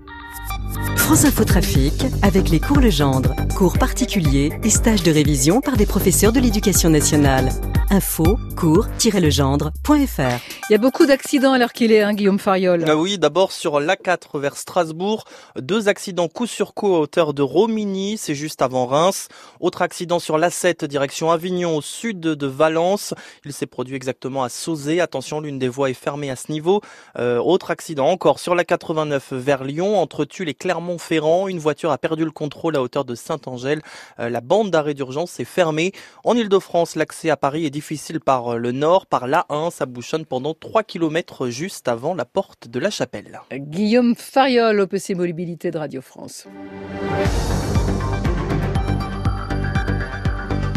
France 1.04 1.26
Info 1.26 1.44
Trafic 1.44 2.06
avec 2.22 2.48
les 2.48 2.60
cours 2.60 2.80
Legendre, 2.80 3.34
cours 3.58 3.76
particuliers 3.76 4.58
et 4.64 4.70
stages 4.70 5.02
de 5.02 5.12
révision 5.12 5.60
par 5.60 5.76
des 5.76 5.84
professeurs 5.84 6.32
de 6.32 6.40
l'éducation 6.40 6.88
nationale. 6.88 7.50
Info, 7.90 8.38
cours-legendre.fr. 8.56 10.40
Il 10.70 10.72
y 10.72 10.74
a 10.74 10.78
beaucoup 10.78 11.04
d'accidents 11.04 11.52
à 11.52 11.58
l'heure 11.58 11.72
qu'il 11.74 11.92
est, 11.92 12.00
hein, 12.00 12.14
Guillaume 12.14 12.38
Fariol. 12.38 12.84
Ah 12.88 12.96
oui, 12.96 13.18
d'abord 13.18 13.52
sur 13.52 13.78
l'A4 13.78 14.40
vers 14.40 14.56
Strasbourg, 14.56 15.24
deux 15.56 15.88
accidents 15.88 16.28
coup 16.28 16.46
sur 16.46 16.72
coup 16.72 16.94
à 16.94 17.00
hauteur 17.00 17.34
de 17.34 17.42
Romigny, 17.42 18.16
c'est 18.16 18.34
juste 18.34 18.62
avant 18.62 18.86
Reims. 18.86 19.28
Autre 19.60 19.82
accident 19.82 20.18
sur 20.18 20.38
l'A7 20.38 20.86
direction 20.86 21.30
Avignon 21.30 21.76
au 21.76 21.82
sud 21.82 22.20
de 22.20 22.46
Valence. 22.46 23.14
Il 23.44 23.52
s'est 23.52 23.66
produit 23.66 23.94
exactement 23.94 24.42
à 24.42 24.48
Sauzé. 24.48 25.00
Attention, 25.00 25.40
l'une 25.40 25.58
des 25.58 25.68
voies 25.68 25.90
est 25.90 25.94
fermée 25.94 26.30
à 26.30 26.36
ce 26.36 26.50
niveau. 26.50 26.80
Euh, 27.18 27.38
autre 27.38 27.70
accident 27.70 28.08
encore 28.08 28.38
sur 28.38 28.54
la 28.54 28.64
89 28.64 29.34
vers 29.34 29.62
Lyon, 29.62 29.98
entre 29.98 30.24
Tulle 30.24 30.48
et 30.48 30.54
Clermont-Ferrand. 30.94 31.49
Une 31.49 31.58
voiture 31.58 31.91
a 31.91 31.99
perdu 31.99 32.25
le 32.25 32.31
contrôle 32.31 32.76
à 32.76 32.82
hauteur 32.82 33.05
de 33.05 33.14
Saint-Angèle. 33.14 33.82
Euh, 34.19 34.29
la 34.29 34.41
bande 34.41 34.70
d'arrêt 34.70 34.94
d'urgence 34.94 35.41
est 35.41 35.44
fermée. 35.44 35.93
En 36.25 36.37
Ile-de-France, 36.37 36.96
l'accès 36.96 37.31
à 37.31 37.37
Paris 37.37 37.67
est 37.67 37.70
difficile 37.70 38.20
par 38.20 38.58
le 38.58 38.73
nord. 38.73 39.06
Par 39.06 39.26
l'A1, 39.26 39.70
ça 39.70 39.87
bouchonne 39.87 40.25
pendant 40.25 40.55
3 40.55 40.82
km 40.82 41.49
juste 41.49 41.88
avant 41.88 42.14
la 42.14 42.25
porte 42.25 42.69
de 42.69 42.79
la 42.79 42.91
chapelle. 42.91 43.41
Guillaume 43.52 44.14
Fariol, 44.17 44.81
OPC 44.81 45.14
Mobilité 45.14 45.70
de 45.70 45.79
Radio 45.79 46.00
France. 46.00 46.46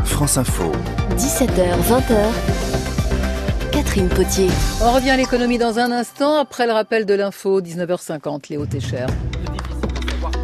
France 0.06 0.38
Info. 0.38 0.72
17h, 1.16 1.78
20h. 1.84 2.68
Catherine 3.72 4.10
Potier. 4.10 4.50
On 4.82 4.92
revient 4.92 5.12
à 5.12 5.18
l'économie 5.18 5.60
dans 5.60 5.78
un 5.78 5.92
instant 5.92 6.38
après 6.38 6.66
le 6.66 6.74
rappel 6.74 7.06
de 7.06 7.14
l'info 7.14 7.62
19h50. 7.62 8.50
Léo 8.50 8.66
Técher. 8.66 9.06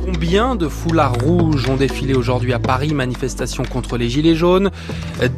Combien 0.06 0.56
de 0.56 0.68
foulards 0.68 1.16
rouges 1.24 1.70
ont 1.70 1.78
défilé 1.78 2.14
aujourd'hui 2.14 2.52
à 2.52 2.60
Paris 2.60 2.94
Manifestation 2.94 3.64
contre 3.64 3.96
les 3.96 4.10
Gilets 4.10 4.36
jaunes? 4.36 4.70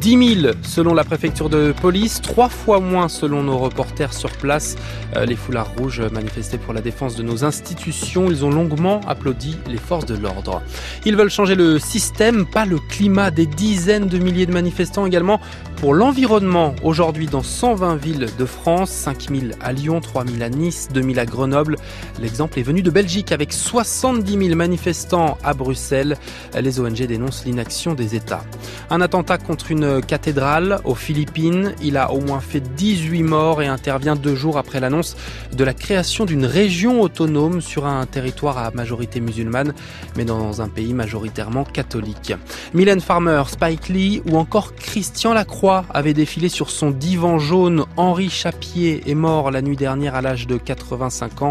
10 0.00 0.40
000 0.42 0.54
selon 0.62 0.92
la 0.92 1.04
préfecture 1.04 1.48
de 1.48 1.72
police, 1.80 2.20
trois 2.20 2.48
fois 2.48 2.80
moins 2.80 3.08
selon 3.08 3.44
nos 3.44 3.58
reporters 3.58 4.12
sur 4.12 4.30
place. 4.30 4.74
Euh, 5.14 5.24
les 5.24 5.36
foulards 5.36 5.70
rouges 5.78 6.00
manifestaient 6.12 6.58
pour 6.58 6.74
la 6.74 6.80
défense 6.80 7.14
de 7.14 7.22
nos 7.22 7.44
institutions. 7.44 8.28
Ils 8.28 8.44
ont 8.44 8.50
longuement 8.50 9.00
applaudi 9.06 9.56
les 9.68 9.76
forces 9.76 10.06
de 10.06 10.16
l'ordre. 10.16 10.60
Ils 11.04 11.14
veulent 11.14 11.30
changer 11.30 11.54
le 11.54 11.78
système, 11.78 12.44
pas 12.44 12.66
le 12.66 12.78
climat. 12.80 13.30
Des 13.30 13.46
dizaines 13.46 14.08
de 14.08 14.18
milliers 14.18 14.46
de 14.46 14.52
manifestants 14.52 15.06
également 15.06 15.40
pour 15.76 15.94
l'environnement. 15.94 16.74
Aujourd'hui 16.82 17.26
dans 17.26 17.44
120 17.44 17.96
villes 17.96 18.26
de 18.36 18.44
France, 18.44 18.90
5 18.90 19.28
000 19.30 19.52
à 19.60 19.72
Lyon, 19.72 20.00
3 20.00 20.26
000 20.26 20.42
à 20.42 20.48
Nice, 20.48 20.88
2 20.92 21.02
000 21.02 21.18
à 21.18 21.24
Grenoble. 21.24 21.76
L'exemple 22.20 22.58
est 22.58 22.62
venu 22.62 22.82
de 22.82 22.90
Belgique 22.90 23.30
avec 23.30 23.52
70 23.52 24.48
000 24.48 24.55
manifestants 24.56 25.38
à 25.44 25.54
Bruxelles. 25.54 26.16
Les 26.60 26.80
ONG 26.80 27.06
dénoncent 27.06 27.44
l'inaction 27.44 27.94
des 27.94 28.16
États. 28.16 28.42
Un 28.90 29.00
attentat 29.00 29.38
contre 29.38 29.70
une 29.70 30.00
cathédrale 30.00 30.80
aux 30.84 30.94
Philippines. 30.94 31.74
Il 31.82 31.96
a 31.96 32.10
au 32.10 32.20
moins 32.20 32.40
fait 32.40 32.60
18 32.60 33.22
morts 33.22 33.62
et 33.62 33.66
intervient 33.66 34.16
deux 34.16 34.34
jours 34.34 34.58
après 34.58 34.80
l'annonce 34.80 35.16
de 35.52 35.64
la 35.64 35.74
création 35.74 36.24
d'une 36.24 36.46
région 36.46 37.00
autonome 37.00 37.60
sur 37.60 37.86
un 37.86 38.04
territoire 38.06 38.58
à 38.58 38.70
majorité 38.70 39.20
musulmane, 39.20 39.74
mais 40.16 40.24
dans 40.24 40.62
un 40.62 40.68
pays 40.68 40.94
majoritairement 40.94 41.64
catholique. 41.64 42.34
Mylène 42.74 43.00
Farmer, 43.00 43.42
Spike 43.48 43.88
Lee 43.88 44.22
ou 44.26 44.36
encore 44.36 44.74
Christian 44.74 45.34
Lacroix 45.34 45.84
avaient 45.92 46.14
défilé 46.14 46.48
sur 46.48 46.70
son 46.70 46.90
divan 46.90 47.38
jaune. 47.38 47.84
Henri 47.96 48.30
Chapier 48.30 49.02
est 49.06 49.14
mort 49.14 49.50
la 49.50 49.62
nuit 49.62 49.76
dernière 49.76 50.14
à 50.14 50.22
l'âge 50.22 50.46
de 50.46 50.56
85 50.56 51.42
ans. 51.42 51.50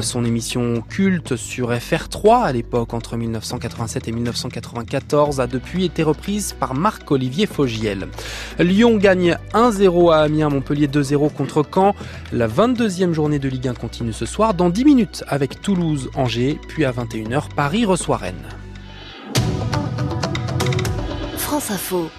Son 0.00 0.24
émission 0.24 0.82
culte 0.88 1.36
sur 1.36 1.72
FR3 1.72 2.43
à 2.44 2.52
l'époque 2.52 2.94
entre 2.94 3.16
1987 3.16 4.08
et 4.08 4.12
1994 4.12 5.40
a 5.40 5.46
depuis 5.46 5.84
été 5.84 6.02
reprise 6.02 6.54
par 6.58 6.74
Marc-Olivier 6.74 7.46
Fogiel. 7.46 8.08
Lyon 8.58 8.96
gagne 8.96 9.36
1-0 9.52 10.12
à 10.12 10.18
Amiens, 10.18 10.50
Montpellier 10.50 10.86
2-0 10.86 11.32
contre 11.32 11.64
Caen. 11.72 11.94
La 12.32 12.48
22e 12.48 13.12
journée 13.12 13.38
de 13.38 13.48
Ligue 13.48 13.68
1 13.68 13.74
continue 13.74 14.12
ce 14.12 14.26
soir 14.26 14.54
dans 14.54 14.70
10 14.70 14.84
minutes 14.84 15.24
avec 15.28 15.60
Toulouse, 15.60 16.10
Angers, 16.14 16.58
puis 16.68 16.84
à 16.84 16.92
21h 16.92 17.48
Paris 17.54 17.84
reçoit 17.84 18.18
Rennes. 18.18 18.48
France 21.36 21.70
Info. 21.70 22.10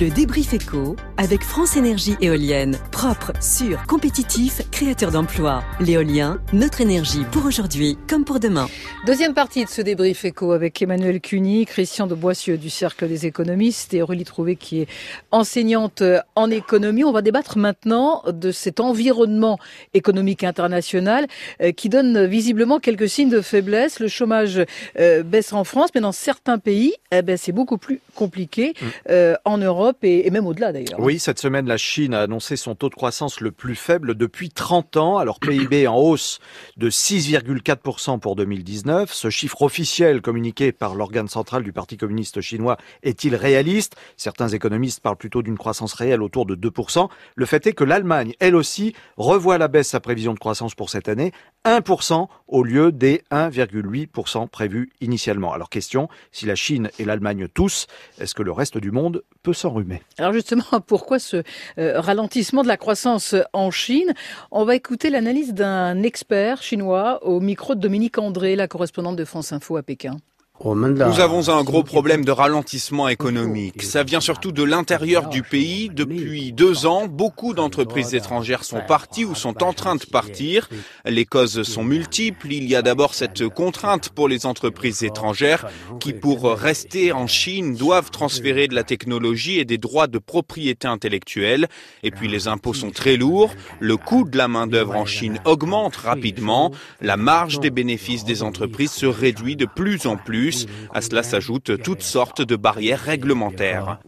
Le 0.00 0.08
débrief 0.08 0.54
éco 0.54 0.96
avec 1.18 1.42
France 1.42 1.76
Énergie 1.76 2.16
Éolienne. 2.22 2.78
Propre, 2.92 3.32
sûr, 3.42 3.78
compétitif, 3.86 4.62
créateur 4.70 5.10
d'emplois. 5.10 5.62
L'éolien, 5.80 6.40
notre 6.54 6.80
énergie 6.80 7.24
pour 7.30 7.44
aujourd'hui 7.44 7.98
comme 8.08 8.24
pour 8.24 8.40
demain. 8.40 8.68
Deuxième 9.04 9.34
partie 9.34 9.64
de 9.64 9.68
ce 9.68 9.82
débrief 9.82 10.24
éco 10.24 10.52
avec 10.52 10.80
Emmanuel 10.80 11.20
Cuny, 11.20 11.66
Christian 11.66 12.06
de 12.06 12.14
Boissieu 12.14 12.56
du 12.56 12.70
Cercle 12.70 13.06
des 13.06 13.26
économistes 13.26 13.92
et 13.92 14.00
Aurélie 14.00 14.24
Trouvé 14.24 14.56
qui 14.56 14.80
est 14.80 14.88
enseignante 15.30 16.02
en 16.36 16.50
économie. 16.50 17.04
On 17.04 17.12
va 17.12 17.20
débattre 17.20 17.58
maintenant 17.58 18.22
de 18.26 18.50
cet 18.50 18.80
environnement 18.80 19.58
économique 19.92 20.42
international 20.42 21.26
euh, 21.60 21.72
qui 21.72 21.90
donne 21.90 22.24
visiblement 22.24 22.80
quelques 22.80 23.10
signes 23.10 23.30
de 23.30 23.42
faiblesse. 23.42 24.00
Le 24.00 24.08
chômage 24.08 24.62
euh, 24.98 25.22
baisse 25.22 25.52
en 25.52 25.64
France, 25.64 25.90
mais 25.94 26.00
dans 26.00 26.12
certains 26.12 26.58
pays, 26.58 26.94
eh 27.10 27.20
ben, 27.20 27.36
c'est 27.36 27.52
beaucoup 27.52 27.76
plus 27.76 28.00
compliqué 28.14 28.72
mm. 28.80 28.86
euh, 29.10 29.34
en 29.44 29.58
Europe 29.58 29.81
et, 30.02 30.30
même 30.30 30.46
au-delà 30.46 30.72
d'ailleurs. 30.72 30.98
Oui, 30.98 31.18
cette 31.18 31.38
semaine, 31.38 31.66
la 31.66 31.76
Chine 31.76 32.14
a 32.14 32.22
annoncé 32.22 32.56
son 32.56 32.74
taux 32.74 32.88
de 32.88 32.94
croissance 32.94 33.40
le 33.40 33.50
plus 33.50 33.74
faible 33.74 34.14
depuis 34.14 34.50
30 34.50 34.96
ans. 34.96 35.18
Alors 35.18 35.40
PIB 35.40 35.86
en 35.86 35.96
hausse 35.96 36.38
de 36.76 36.90
6,4% 36.90 38.18
pour 38.18 38.36
2019. 38.36 39.12
Ce 39.12 39.30
chiffre 39.30 39.62
officiel 39.62 40.20
communiqué 40.22 40.72
par 40.72 40.94
l'organe 40.94 41.28
central 41.28 41.62
du 41.62 41.72
Parti 41.72 41.96
communiste 41.96 42.40
chinois 42.40 42.76
est-il 43.02 43.34
réaliste? 43.34 43.96
Certains 44.16 44.48
économistes 44.48 45.00
parlent 45.00 45.16
plutôt 45.16 45.42
d'une 45.42 45.58
croissance 45.58 45.94
réelle 45.94 46.22
autour 46.22 46.46
de 46.46 46.54
2%. 46.54 47.08
Le 47.34 47.46
fait 47.46 47.66
est 47.66 47.72
que 47.72 47.84
l'Allemagne, 47.84 48.34
elle 48.40 48.56
aussi, 48.56 48.94
revoit 49.16 49.56
à 49.56 49.58
la 49.58 49.68
baisse 49.68 49.88
sa 49.88 50.00
prévision 50.00 50.34
de 50.34 50.38
croissance 50.38 50.74
pour 50.74 50.90
cette 50.90 51.08
année, 51.08 51.32
1% 51.64 52.26
au 52.48 52.62
lieu 52.62 52.92
des 52.92 53.22
1,8% 53.30 54.48
prévus 54.48 54.90
initialement. 55.00 55.52
Alors 55.52 55.70
question, 55.70 56.08
si 56.32 56.46
la 56.46 56.54
Chine 56.54 56.90
et 56.98 57.04
l'Allemagne 57.04 57.48
tous, 57.48 57.86
est-ce 58.18 58.34
que 58.34 58.42
le 58.42 58.52
reste 58.52 58.78
du 58.78 58.90
monde 58.90 59.22
peut 59.42 59.52
s'enrhumer? 59.52 60.02
Alors 60.18 60.32
justement, 60.32 60.64
pourquoi 60.86 61.18
ce 61.18 61.42
euh, 61.78 62.00
ralentissement 62.00 62.62
de 62.62 62.68
la 62.68 62.76
croissance 62.76 63.34
en 63.52 63.70
Chine? 63.70 64.14
On 64.50 64.64
va 64.64 64.74
écouter 64.74 65.10
l'analyse 65.10 65.54
d'un 65.54 66.02
expert 66.02 66.62
chinois 66.62 67.24
au 67.24 67.40
micro 67.40 67.74
de 67.74 67.80
Dominique 67.80 68.18
André, 68.18 68.56
la 68.56 68.68
correspondante 68.68 69.16
de 69.16 69.24
France 69.24 69.52
Info 69.52 69.76
à 69.76 69.82
Pékin. 69.82 70.16
Nous 70.64 71.20
avons 71.20 71.48
un 71.48 71.64
gros 71.64 71.82
problème 71.82 72.24
de 72.24 72.30
ralentissement 72.30 73.08
économique. 73.08 73.82
Ça 73.82 74.04
vient 74.04 74.20
surtout 74.20 74.52
de 74.52 74.62
l'intérieur 74.62 75.28
du 75.28 75.42
pays. 75.42 75.90
Depuis 75.92 76.52
deux 76.52 76.86
ans, 76.86 77.08
beaucoup 77.08 77.52
d'entreprises 77.52 78.14
étrangères 78.14 78.62
sont 78.62 78.80
parties 78.86 79.24
ou 79.24 79.34
sont 79.34 79.64
en 79.64 79.72
train 79.72 79.96
de 79.96 80.04
partir. 80.04 80.68
Les 81.04 81.24
causes 81.24 81.64
sont 81.64 81.82
multiples. 81.82 82.52
Il 82.52 82.68
y 82.68 82.76
a 82.76 82.82
d'abord 82.82 83.14
cette 83.14 83.48
contrainte 83.48 84.10
pour 84.10 84.28
les 84.28 84.46
entreprises 84.46 85.02
étrangères 85.02 85.66
qui, 85.98 86.12
pour 86.12 86.48
rester 86.52 87.10
en 87.10 87.26
Chine, 87.26 87.74
doivent 87.74 88.10
transférer 88.10 88.68
de 88.68 88.76
la 88.76 88.84
technologie 88.84 89.58
et 89.58 89.64
des 89.64 89.78
droits 89.78 90.06
de 90.06 90.18
propriété 90.18 90.86
intellectuelle. 90.86 91.66
Et 92.04 92.12
puis 92.12 92.28
les 92.28 92.46
impôts 92.46 92.74
sont 92.74 92.90
très 92.90 93.16
lourds. 93.16 93.50
Le 93.80 93.96
coût 93.96 94.24
de 94.24 94.38
la 94.38 94.46
main-d'œuvre 94.46 94.94
en 94.94 95.06
Chine 95.06 95.40
augmente 95.44 95.96
rapidement. 95.96 96.70
La 97.00 97.16
marge 97.16 97.58
des 97.58 97.70
bénéfices 97.70 98.24
des 98.24 98.44
entreprises 98.44 98.92
se 98.92 99.06
réduit 99.06 99.56
de 99.56 99.66
plus 99.66 100.06
en 100.06 100.16
plus 100.16 100.51
à 100.92 101.00
cela 101.00 101.22
s'ajoutent 101.22 101.82
toutes 101.82 102.02
sortes 102.02 102.42
de 102.42 102.56
barrières 102.56 103.00
réglementaires. 103.00 103.98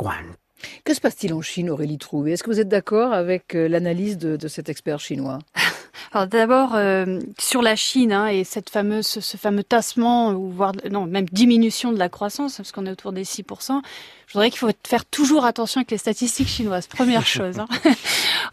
Que 0.84 0.94
se 0.94 1.00
passe-t-il 1.00 1.32
en 1.34 1.42
Chine, 1.42 1.70
Aurélie 1.70 1.98
Trouvé? 1.98 2.32
Est-ce 2.32 2.42
que 2.42 2.50
vous 2.50 2.60
êtes 2.60 2.68
d'accord 2.68 3.12
avec 3.12 3.54
euh, 3.54 3.68
l'analyse 3.68 4.18
de, 4.18 4.48
cet 4.48 4.68
expert 4.68 5.00
chinois? 5.00 5.38
Alors 6.12 6.26
d'abord 6.26 6.74
euh, 6.74 7.20
sur 7.38 7.60
la 7.60 7.76
Chine 7.76 8.12
hein, 8.12 8.28
et 8.28 8.44
cette 8.44 8.70
fameuse, 8.70 9.06
ce 9.06 9.36
fameux 9.36 9.64
tassement 9.64 10.30
ou 10.30 10.50
voire 10.50 10.72
non 10.90 11.06
même 11.06 11.26
diminution 11.26 11.92
de 11.92 11.98
la 11.98 12.08
croissance 12.08 12.56
parce 12.56 12.72
qu'on 12.72 12.86
est 12.86 12.90
autour 12.90 13.12
des 13.12 13.24
6%. 13.24 13.80
Je 14.34 14.38
voudrais 14.40 14.50
qu'il 14.50 14.58
faut 14.58 14.70
faire 14.84 15.04
toujours 15.04 15.44
attention 15.44 15.78
avec 15.78 15.92
les 15.92 15.96
statistiques 15.96 16.48
chinoises. 16.48 16.88
Première 16.88 17.24
chose. 17.36 17.60
Hein. 17.60 17.68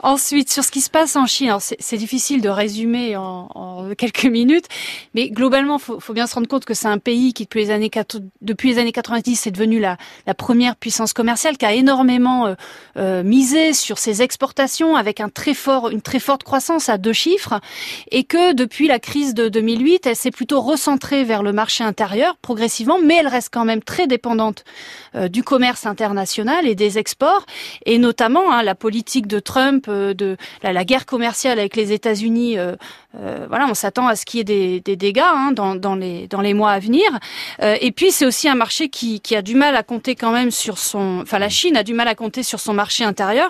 Ensuite, 0.04 0.52
sur 0.52 0.64
ce 0.64 0.70
qui 0.70 0.80
se 0.80 0.92
passe 0.92 1.16
en 1.16 1.26
Chine, 1.26 1.58
c'est 1.60 1.98
difficile 1.98 2.40
de 2.40 2.50
résumer 2.50 3.18
en, 3.18 3.50
en, 3.56 3.90
quelques 3.98 4.26
minutes, 4.26 4.68
mais 5.16 5.32
globalement, 5.32 5.80
faut, 5.80 6.00
faut 6.00 6.14
bien 6.14 6.28
se 6.28 6.36
rendre 6.36 6.48
compte 6.48 6.66
que 6.66 6.76
c'est 6.76 6.88
un 6.88 7.00
pays 7.00 7.34
qui, 7.34 7.46
depuis 7.46 7.62
les 7.62 7.72
années, 7.72 7.90
depuis 8.42 8.70
les 8.70 8.78
années 8.78 8.92
90, 8.92 9.48
est 9.48 9.52
devenu 9.52 9.80
la, 9.80 9.98
la 10.28 10.36
première 10.36 10.76
puissance 10.76 11.14
commerciale, 11.14 11.58
qui 11.58 11.66
a 11.66 11.74
énormément 11.74 12.46
euh, 12.46 12.54
euh, 12.98 13.24
misé 13.24 13.74
sur 13.74 13.98
ses 13.98 14.22
exportations, 14.22 14.96
avec 14.96 15.20
un 15.20 15.30
très 15.30 15.56
fort, 15.56 15.90
une 15.90 16.04
très 16.04 16.20
forte 16.20 16.44
croissance 16.44 16.90
à 16.90 17.00
deux 17.00 17.12
chiffres, 17.12 17.60
et 18.12 18.24
que 18.24 18.54
depuis 18.54 18.88
la 18.88 19.00
crise 19.00 19.34
de 19.34 19.50
2008, 19.50 20.06
elle 20.06 20.16
s'est 20.16 20.30
plutôt 20.30 20.62
recentrée 20.62 21.24
vers 21.24 21.42
le 21.42 21.54
marché 21.54 21.84
intérieur 21.84 22.38
progressivement, 22.40 23.00
mais 23.04 23.16
elle 23.16 23.28
reste 23.28 23.50
quand 23.52 23.66
même 23.66 23.82
très 23.82 24.06
dépendante 24.06 24.64
euh, 25.16 25.28
du 25.28 25.42
commerce 25.42 25.71
international 25.86 26.68
et 26.68 26.76
des 26.76 26.98
exports, 26.98 27.46
et 27.86 27.98
notamment 27.98 28.52
hein, 28.52 28.64
la 28.64 28.76
politique 28.76 29.28
de 29.28 29.40
Trump 29.40 29.86
euh, 29.88 30.14
de 30.14 30.38
la, 30.64 30.86
guerre 30.86 31.06
commerciale 31.06 31.60
avec 31.60 31.76
les 31.76 31.92
États-Unis, 31.92 32.58
euh, 32.58 32.76
euh, 33.20 33.46
voilà, 33.50 33.68
on 33.68 33.74
s'attend 33.74 34.08
à 34.08 34.16
ce 34.16 34.26
qu'il 34.26 34.40
y 34.40 34.42
ait 34.42 34.80
des, 34.80 34.96
dégâts 34.96 35.22
hein, 35.24 35.52
dans, 35.52 35.96
les 35.96 36.28
dans 36.28 36.42
les 36.42 36.54
mois 36.54 36.72
à 36.72 36.80
venir. 36.80 37.04
et 37.60 37.92
puis 37.92 38.12
c'est 38.12 38.26
aussi 38.26 38.48
un 38.48 38.56
marché 38.56 38.90
qui, 38.90 39.20
qui 39.22 39.36
a 39.36 39.42
du 39.42 39.56
mal 39.56 39.76
à 39.76 39.84
compter 39.84 40.16
quand 40.16 40.32
même 40.32 40.52
sur 40.52 40.78
son, 40.78 41.20
enfin 41.22 41.40
la 41.40 41.50
Chine 41.50 41.78
a 41.78 41.84
du 41.84 41.94
mal 41.94 42.08
à 42.08 42.16
compter 42.16 42.44
sur 42.44 42.60
son 42.60 42.74
marché 42.74 43.04
intérieur 43.04 43.50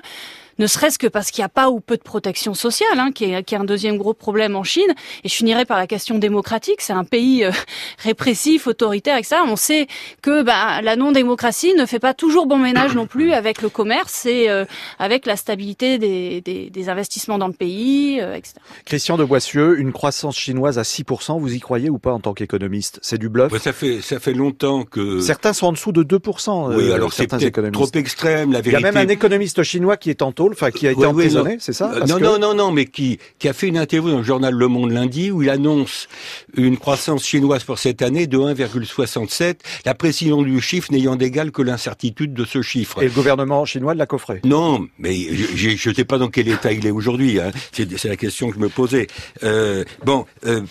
ne 0.60 0.67
serait-ce 0.67 1.00
que 1.00 1.08
parce 1.08 1.31
qu'il 1.31 1.41
n'y 1.41 1.46
a 1.46 1.50
pas 1.50 1.70
ou 1.70 1.79
peu 1.79 1.98
de 1.98 2.03
protection 2.03 2.53
sociale, 2.53 2.98
hein, 2.98 3.12
qui, 3.13 3.25
est, 3.25 3.43
qui, 3.43 3.55
est, 3.55 3.58
un 3.58 3.63
deuxième 3.63 3.98
gros 3.98 4.13
problème 4.13 4.55
en 4.55 4.63
Chine. 4.63 4.93
Et 5.24 5.29
je 5.29 5.34
finirai 5.34 5.65
par 5.65 5.77
la 5.77 5.88
question 5.88 6.17
démocratique. 6.17 6.81
C'est 6.81 6.93
un 6.93 7.03
pays 7.03 7.43
euh, 7.43 7.51
répressif, 8.00 8.67
autoritaire, 8.67 9.17
etc. 9.17 9.38
On 9.48 9.55
sait 9.55 9.88
que 10.22 10.43
bah, 10.43 10.81
la 10.81 10.96
non-démocratie 10.96 11.74
ne 11.74 11.86
fait 11.86 12.00
pas 12.00 12.13
toujours 12.13 12.46
bon 12.46 12.58
ménage 12.58 12.96
non 12.96 13.08
plus 13.08 13.34
avec 13.34 13.62
le 13.62 13.70
commerce 13.70 14.25
et 14.25 14.50
euh, 14.50 14.65
avec 15.00 15.25
la 15.25 15.36
stabilité 15.36 15.98
des, 15.98 16.41
des, 16.41 16.70
des, 16.70 16.89
investissements 16.89 17.38
dans 17.38 17.48
le 17.48 17.53
pays, 17.53 18.20
euh, 18.22 18.36
etc. 18.36 18.55
Christian 18.86 19.17
de 19.17 19.24
Boissieu, 19.24 19.79
une 19.79 19.91
croissance 19.91 20.38
chinoise 20.38 20.77
à 20.77 20.84
6%, 20.84 21.39
vous 21.39 21.53
y 21.53 21.60
croyez 21.60 21.89
ou 21.89 22.00
pas 22.00 22.12
en 22.12 22.20
tant 22.20 22.34
qu'économiste? 22.34 23.00
C'est 23.01 23.17
du 23.17 23.29
bluff? 23.29 23.55
Ça 23.62 23.74
fait 23.74 24.01
ça 24.01 24.20
fait 24.20 24.34
longtemps 24.34 24.84
que... 24.84 25.20
Certains 25.22 25.53
sont 25.53 25.67
en 25.67 25.72
dessous 25.72 25.91
de 25.91 26.03
2%. 26.03 26.75
Oui, 26.75 26.91
alors 26.91 27.13
c'est 27.13 27.27
trop 27.72 27.91
extrême, 27.93 28.51
la 28.51 28.62
vérité. 28.62 28.81
Il 28.81 28.86
y 28.86 28.89
a 28.89 28.91
même 28.91 29.10
un 29.10 29.12
économiste 29.12 29.63
chinois 29.63 29.98
qui 29.98 30.10
est 30.10 30.22
en 30.22 30.31
taux 30.31 30.50
enfin 30.51 30.72
qui 30.72 30.88
a 30.88 30.91
été 30.91 31.05
emprisonné, 31.05 31.58
c'est 31.60 31.74
ça? 31.74 31.93
Non, 32.08 32.20
non, 32.20 32.39
non, 32.39 32.53
non, 32.53 32.72
mais 32.72 32.86
qui 32.86 33.20
qui 33.39 33.48
a 33.48 33.53
fait 33.53 33.67
une 33.67 33.77
interview 33.77 34.12
dans 34.12 34.17
le 34.17 34.24
journal 34.24 34.53
Le 34.53 34.67
Monde 34.67 34.91
lundi 34.91 35.31
où 35.31 35.41
il 35.41 35.50
annonce 35.50 36.08
une 36.55 36.77
croissance 36.77 37.25
chinoise 37.25 37.63
pour 37.63 37.79
cette 37.79 38.01
année 38.01 38.27
de 38.27 38.38
1,67. 38.38 39.55
La 39.86 39.93
précision 39.93 40.41
du 40.41 40.62
chiffre 40.62 40.91
n'ayant 40.91 41.15
d'égal 41.15 41.51
que 41.51 41.62
l'incertitude 41.62 42.34
de 42.34 42.46
ce 42.46 42.62
chiffre. 42.62 43.01
Et 43.01 43.05
le 43.05 43.12
gouvernement 43.12 43.65
chinois 43.65 43.93
l'a 43.93 44.05
coffré? 44.05 44.41
Non, 44.43 44.88
mais 44.98 45.15
je 45.15 45.89
ne 45.89 45.96
sais 45.96 46.05
pas 46.05 46.17
dans 46.17 46.29
quel 46.29 46.48
état 46.48 46.72
il 46.72 46.86
est 46.86 46.91
aujourd'hui. 46.91 47.39
Hein. 47.39 47.51
C'est 47.72 48.05
la 48.05 48.17
question 48.17 48.50
que 48.50 48.55
je 48.55 48.60
me 48.60 48.70
posais. 48.70 49.08
Euh, 49.43 49.84
bon, 50.03 50.25
euh, 50.46 50.62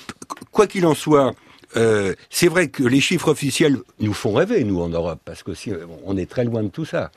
quoi 0.51 0.67
qu'il 0.67 0.87
en 0.87 0.95
soit. 0.95 1.35
Euh, 1.77 2.15
c'est 2.31 2.49
vrai 2.49 2.67
que 2.67 2.83
les 2.83 3.01
chiffres 3.01 3.29
officiels 3.29 3.79
nous 4.01 4.13
font 4.13 4.33
rêver, 4.33 4.65
nous, 4.65 4.81
en 4.81 4.89
Europe, 4.89 5.21
parce 5.25 5.45
que 5.45 5.55
si, 5.55 5.71
on 6.05 6.17
est 6.17 6.29
très 6.29 6.45
loin 6.45 6.65
de 6.65 6.69
tout 6.69 6.85
ça 6.85 7.13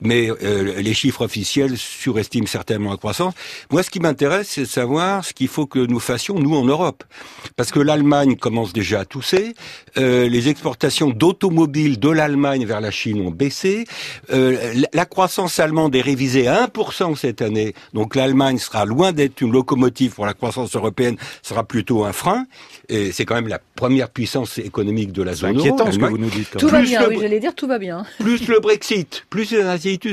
mais 0.00 0.30
euh, 0.30 0.80
les 0.80 0.94
chiffres 0.94 1.24
officiels 1.24 1.76
surestiment 1.76 2.46
certainement 2.46 2.90
la 2.90 2.96
croissance. 2.96 3.34
Moi, 3.70 3.82
ce 3.82 3.90
qui 3.90 4.00
m'intéresse, 4.00 4.48
c'est 4.50 4.62
de 4.62 4.66
savoir 4.66 5.24
ce 5.24 5.32
qu'il 5.32 5.48
faut 5.48 5.66
que 5.66 5.78
nous 5.78 6.00
fassions, 6.00 6.38
nous, 6.38 6.54
en 6.54 6.64
Europe. 6.64 7.04
Parce 7.56 7.70
que 7.70 7.80
l'Allemagne 7.80 8.36
commence 8.36 8.72
déjà 8.72 9.00
à 9.00 9.04
tousser, 9.04 9.54
euh, 9.96 10.28
les 10.28 10.48
exportations 10.48 11.10
d'automobiles 11.10 11.98
de 11.98 12.08
l'Allemagne 12.08 12.64
vers 12.64 12.80
la 12.80 12.90
Chine 12.90 13.20
ont 13.20 13.30
baissé, 13.30 13.84
euh, 14.32 14.74
la 14.92 15.04
croissance 15.04 15.58
allemande 15.58 15.94
est 15.96 16.00
révisée 16.00 16.46
à 16.46 16.66
1% 16.66 17.16
cette 17.16 17.42
année, 17.42 17.74
donc 17.94 18.14
l'Allemagne 18.14 18.58
sera 18.58 18.84
loin 18.84 19.12
d'être 19.12 19.40
une 19.40 19.52
locomotive 19.52 20.12
pour 20.12 20.26
la 20.26 20.34
croissance 20.34 20.74
européenne, 20.76 21.16
sera 21.42 21.64
plutôt 21.64 22.04
un 22.04 22.12
frein, 22.12 22.46
et 22.88 23.12
c'est 23.12 23.24
quand 23.24 23.34
même 23.34 23.48
la 23.48 23.60
première 23.74 24.10
puissance 24.10 24.58
économique 24.58 25.12
de 25.12 25.22
la 25.22 25.34
zone 25.34 25.56
euro. 25.56 25.64
C'est 25.64 25.72
inquiétant 25.72 25.92
ce 25.92 25.98
que 25.98 26.04
vous 26.04 26.18
nous 26.18 26.30
dites. 26.30 26.56
Tout 26.56 26.68
va 26.68 26.82
bien, 26.82 27.08
oui, 27.08 27.18
j'allais 27.20 27.40
dire 27.40 27.54
tout 27.54 27.66
va 27.66 27.78
bien. 27.78 28.04
Plus 28.18 28.46
le 28.48 28.60
Brexit, 28.60 29.24
plus 29.30 29.50
les 29.50 29.62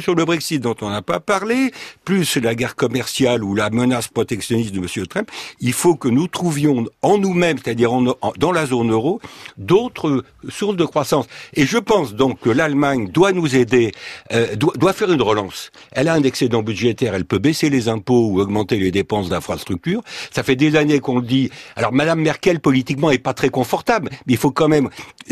sur 0.02 0.16
le 0.16 0.26
Brexit 0.26 0.62
dont 0.62 0.76
on 0.82 0.90
n'a 0.90 1.02
pas 1.02 1.20
parlé, 1.20 1.72
plus 2.06 2.38
la 2.38 2.56
guerre 2.56 2.76
commerciale 2.76 3.44
ou 3.44 3.56
la 3.56 3.70
menace 3.70 4.08
protectionniste 4.08 4.74
de 4.74 4.80
M. 4.80 5.08
Trump, 5.08 5.30
il 5.60 5.74
faut 5.74 5.96
que 5.96 6.08
nous 6.08 6.28
trouvions 6.28 6.86
en 7.02 7.18
nous-mêmes, 7.18 7.58
c'est-à-dire 7.58 7.92
dans 8.38 8.52
la 8.52 8.66
zone 8.66 8.92
euro, 8.92 9.20
d'autres 9.58 10.24
sources 10.50 10.78
de 10.78 10.86
croissance. 10.86 11.26
Et 11.54 11.66
je 11.66 11.78
pense 11.78 12.14
donc 12.14 12.40
que 12.40 12.50
l'Allemagne 12.50 13.10
doit 13.10 13.32
nous 13.32 13.56
aider, 13.56 13.92
euh, 14.32 14.56
doit, 14.56 14.94
faire 14.94 15.12
une 15.12 15.22
relance. 15.22 15.72
Elle 15.92 16.08
a 16.08 16.14
un 16.14 16.24
excédent 16.24 16.64
budgétaire, 16.64 17.14
elle 17.16 17.26
peut 17.26 17.40
baisser 17.40 17.70
les 17.70 17.90
impôts 17.90 18.30
ou 18.30 18.40
augmenter 18.40 18.78
les 18.78 18.92
dépenses 18.92 19.30
d'infrastructure. 19.30 20.02
Ça 20.32 20.44
fait 20.44 20.56
des 20.56 20.76
années 20.76 21.00
qu'on 21.00 21.20
le 21.20 21.26
dit. 21.26 21.50
Alors 21.76 21.92
Madame 21.92 22.22
Merkel, 22.22 22.60
politiquement, 22.60 23.12
est 23.12 23.18
pas 23.18 23.34
très 23.34 23.50
confortable. 23.50 24.10
Mais 24.26 24.34
il 24.34 24.38
faut 24.38 24.52
quand 24.52 24.70
même. 24.70 24.90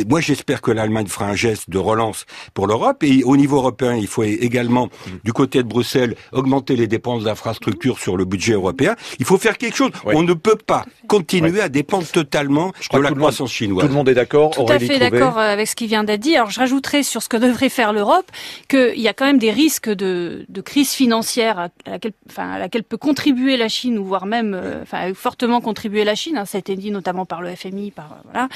Moi, 0.08 0.22
j'espère 0.22 0.62
que 0.62 0.72
l'Allemagne 0.72 1.08
fera 1.08 1.28
un 1.28 1.36
geste 1.36 1.70
de 1.70 1.78
relance 1.78 2.26
pour 2.54 2.68
l'Europe. 2.68 3.04
Et 3.04 3.24
au 3.24 3.38
niveau 3.38 3.58
européen, 3.58 3.96
il 3.96 4.08
faut 4.08 4.24
également, 4.42 4.90
du 5.24 5.34
côté 5.34 5.64
de 5.64 5.68
Bruxelles, 5.68 6.16
augmenter 6.32 6.76
les 6.76 6.88
dépenses 6.88 7.24
d'infrastructures 7.24 8.00
sur 8.00 8.18
le 8.18 8.26
budget 8.26 8.54
européen. 8.54 8.96
Il 9.20 9.26
faut 9.26 9.38
faire 9.38 9.58
quelque 9.58 9.76
chose. 9.78 9.92
On 10.06 10.24
ne 10.24 10.34
peut 10.34 10.56
pas 10.56 10.86
continuer 11.08 11.62
à 11.62 11.70
dépendre 11.70 12.08
totalement 12.08 12.72
de 12.92 13.00
la 13.00 13.12
croissance 13.12 13.52
chinoise. 13.52 13.84
Tout 13.86 13.90
le 13.90 13.94
monde 13.96 14.10
est 14.10 14.14
d'accord. 14.14 14.52
Tout 14.52 14.66
à 14.68 14.80
fait 14.80 15.00
d'accord 15.00 15.38
avec 15.38 15.68
ce 15.68 15.76
qui 15.76 15.88
vient 15.88 16.04
d'être 16.04 16.22
dit. 16.22 16.36
Alors, 16.36 16.50
je 16.50 16.60
rajouterai 16.60 17.04
sur 17.04 17.22
ce 17.22 17.30
que 17.30 17.38
devrait 17.38 17.70
faire 17.70 17.94
l'Europe 17.94 18.30
qu'il 18.68 19.00
y 19.00 19.08
a 19.08 19.14
quand 19.14 19.26
même 19.26 19.38
des 19.40 19.52
risques 19.52 19.90
de, 19.90 20.46
de 20.50 20.62
crise 20.62 20.92
financière 20.92 21.60
à 21.60 21.68
laquelle, 21.86 22.14
enfin, 22.30 22.52
à 22.52 22.60
laquelle 22.60 22.84
peut 22.84 22.98
contribuer 22.98 23.58
la 23.58 23.68
Chine 23.68 23.98
ou 23.98 24.06
voire 24.06 24.26
même, 24.26 24.54
euh, 24.54 24.82
enfin, 24.84 25.14
fortement 25.14 25.62
contribuer 25.62 26.04
la 26.04 26.16
Chine. 26.16 26.38
Hein, 26.38 26.46
ça 26.46 26.58
a 26.58 26.60
été 26.60 26.76
dit 26.76 26.92
notamment 26.92 27.26
par 27.26 27.42
le 27.42 27.56
FMI, 27.56 27.92
par 27.92 28.18
voilà. 28.26 28.48